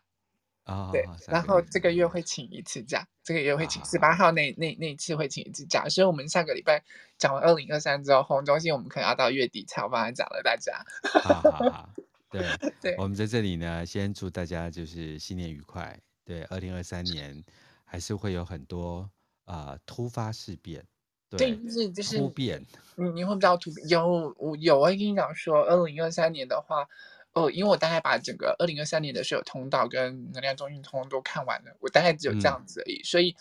[0.64, 6.80] 啊，对，然后这个月会请一次假，这个月会请十八号那那那一次会请一次假，所以我们下个礼拜
[7.18, 10.84] 讲完二零二三之后，活动中心我们可能要到月底才有办法讲了，大家。
[11.03, 11.91] 好好好，
[12.30, 12.47] 对
[12.80, 15.99] 对，我们在这里呢，先祝大家就是新年愉快。
[16.24, 17.43] 对，二零二三年
[17.84, 19.11] 还是会有很多。
[19.51, 20.86] 啊、呃，突发事变，
[21.28, 26.88] 对，就是就是突变，你你会不知道突变有我有我跟你讲说，二零二三年的话，
[27.32, 33.34] 哦，因为我大概把整个二零二三年的所有通道跟能量中心通通都看完了，我大概只有这样子而已，嗯、所以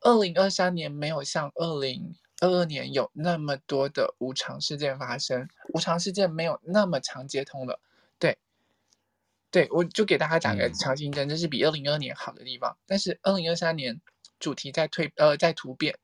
[0.00, 7.78] 二零二三年没有像二零二二年有那么多的无常事件发生，无常事件没有那么常接通了，
[8.18, 8.36] 对，
[9.52, 14.00] 对我就给大家打个强心针，这、嗯、是比二零二二年好的地方，但是二零二三年。
[14.38, 15.98] 主题在蜕呃在突变，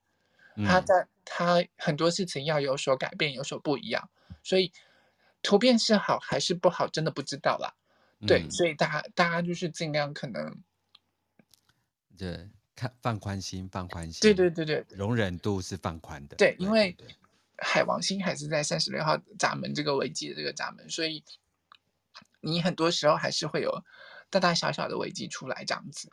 [0.66, 4.10] 它在它很多事情要有所改变，有所不一样，
[4.42, 4.72] 所以
[5.42, 7.74] 突变是好还是不好，真的不知道啦。
[8.20, 10.62] 嗯、对，所以大家大家就是尽量可能，
[12.16, 14.20] 对，看放宽心，放宽心。
[14.20, 16.36] 对对对对，容忍度是放宽的。
[16.36, 16.96] 对，因为
[17.58, 21.22] 海王星还是在三十六号闸门这个危机的这个闸门，所以
[22.40, 23.84] 你很多时候还是会有
[24.30, 26.10] 大大小小的危机出来这样子。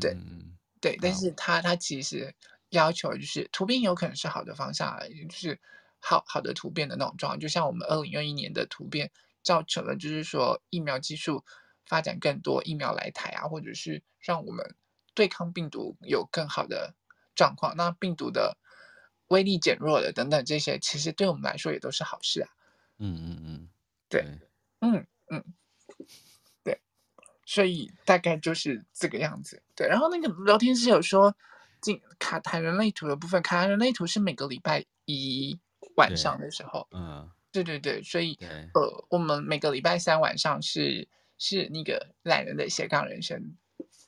[0.00, 0.12] 对。
[0.12, 2.34] 嗯对，但是它它其实
[2.70, 5.60] 要求就是突变有可能是好的方向，就是
[6.00, 9.10] 好好的突变的那种状况，就像我们二零二一年的突变
[9.42, 11.44] 造成了，就是说疫苗技术
[11.84, 14.74] 发展更多，疫苗来台啊，或者是让我们
[15.14, 16.94] 对抗病毒有更好的
[17.34, 18.56] 状况，那病毒的
[19.28, 22.48] 威力减弱了等等这些，其实对我们来说也都是好事啊。
[22.98, 23.68] 嗯嗯嗯，
[24.08, 24.24] 对，
[24.80, 25.44] 嗯嗯。
[27.50, 29.88] 所以大概就是这个样子，对。
[29.88, 31.34] 然后那个聊天室有说，
[31.80, 35.58] 进卡谈人类图的部分，卡台人类图是每个礼拜一
[35.96, 38.00] 晚上的时候，嗯，对对对。
[38.04, 38.38] 所以
[38.72, 43.56] 呃，我们每个礼拜三晚上是是那个懒人的斜杠人生，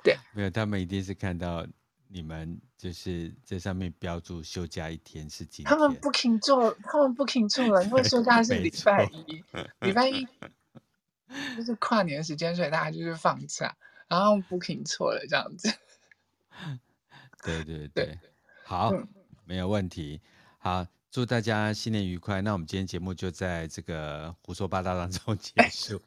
[0.05, 0.17] 对。
[0.35, 1.67] 没有，他们一定是看到
[2.07, 9.45] 你们就是在上面标注休假一天是几天，他们不肯做，他们不肯做了， 因为休假是礼拜一，
[9.81, 10.25] 礼拜一。
[11.57, 13.77] 就是跨年时间，所以大家就是放假，
[14.09, 15.73] 然后 booking 错了这样子。
[17.43, 18.19] 对对对，对
[18.65, 19.09] 好，嗯、
[19.45, 20.21] 没有问题。
[20.59, 22.41] 好，祝大家新年愉快。
[22.41, 26.01] 那我们今天节目就在这个胡说八道当中结束。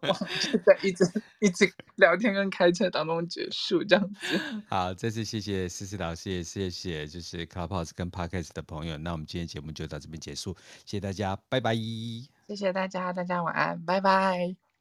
[0.00, 1.04] 我就在一直
[1.40, 4.38] 一直聊天跟开车当中结束这样子。
[4.68, 8.96] 好，再次谢谢思思老师，也谢谢就是 Clubhouse 跟 Podcast 的朋友。
[8.98, 11.74] 那我们今天节目就到这边结束，谢谢大家，拜拜。
[11.74, 14.71] 谢谢大家，大家晚安，拜拜。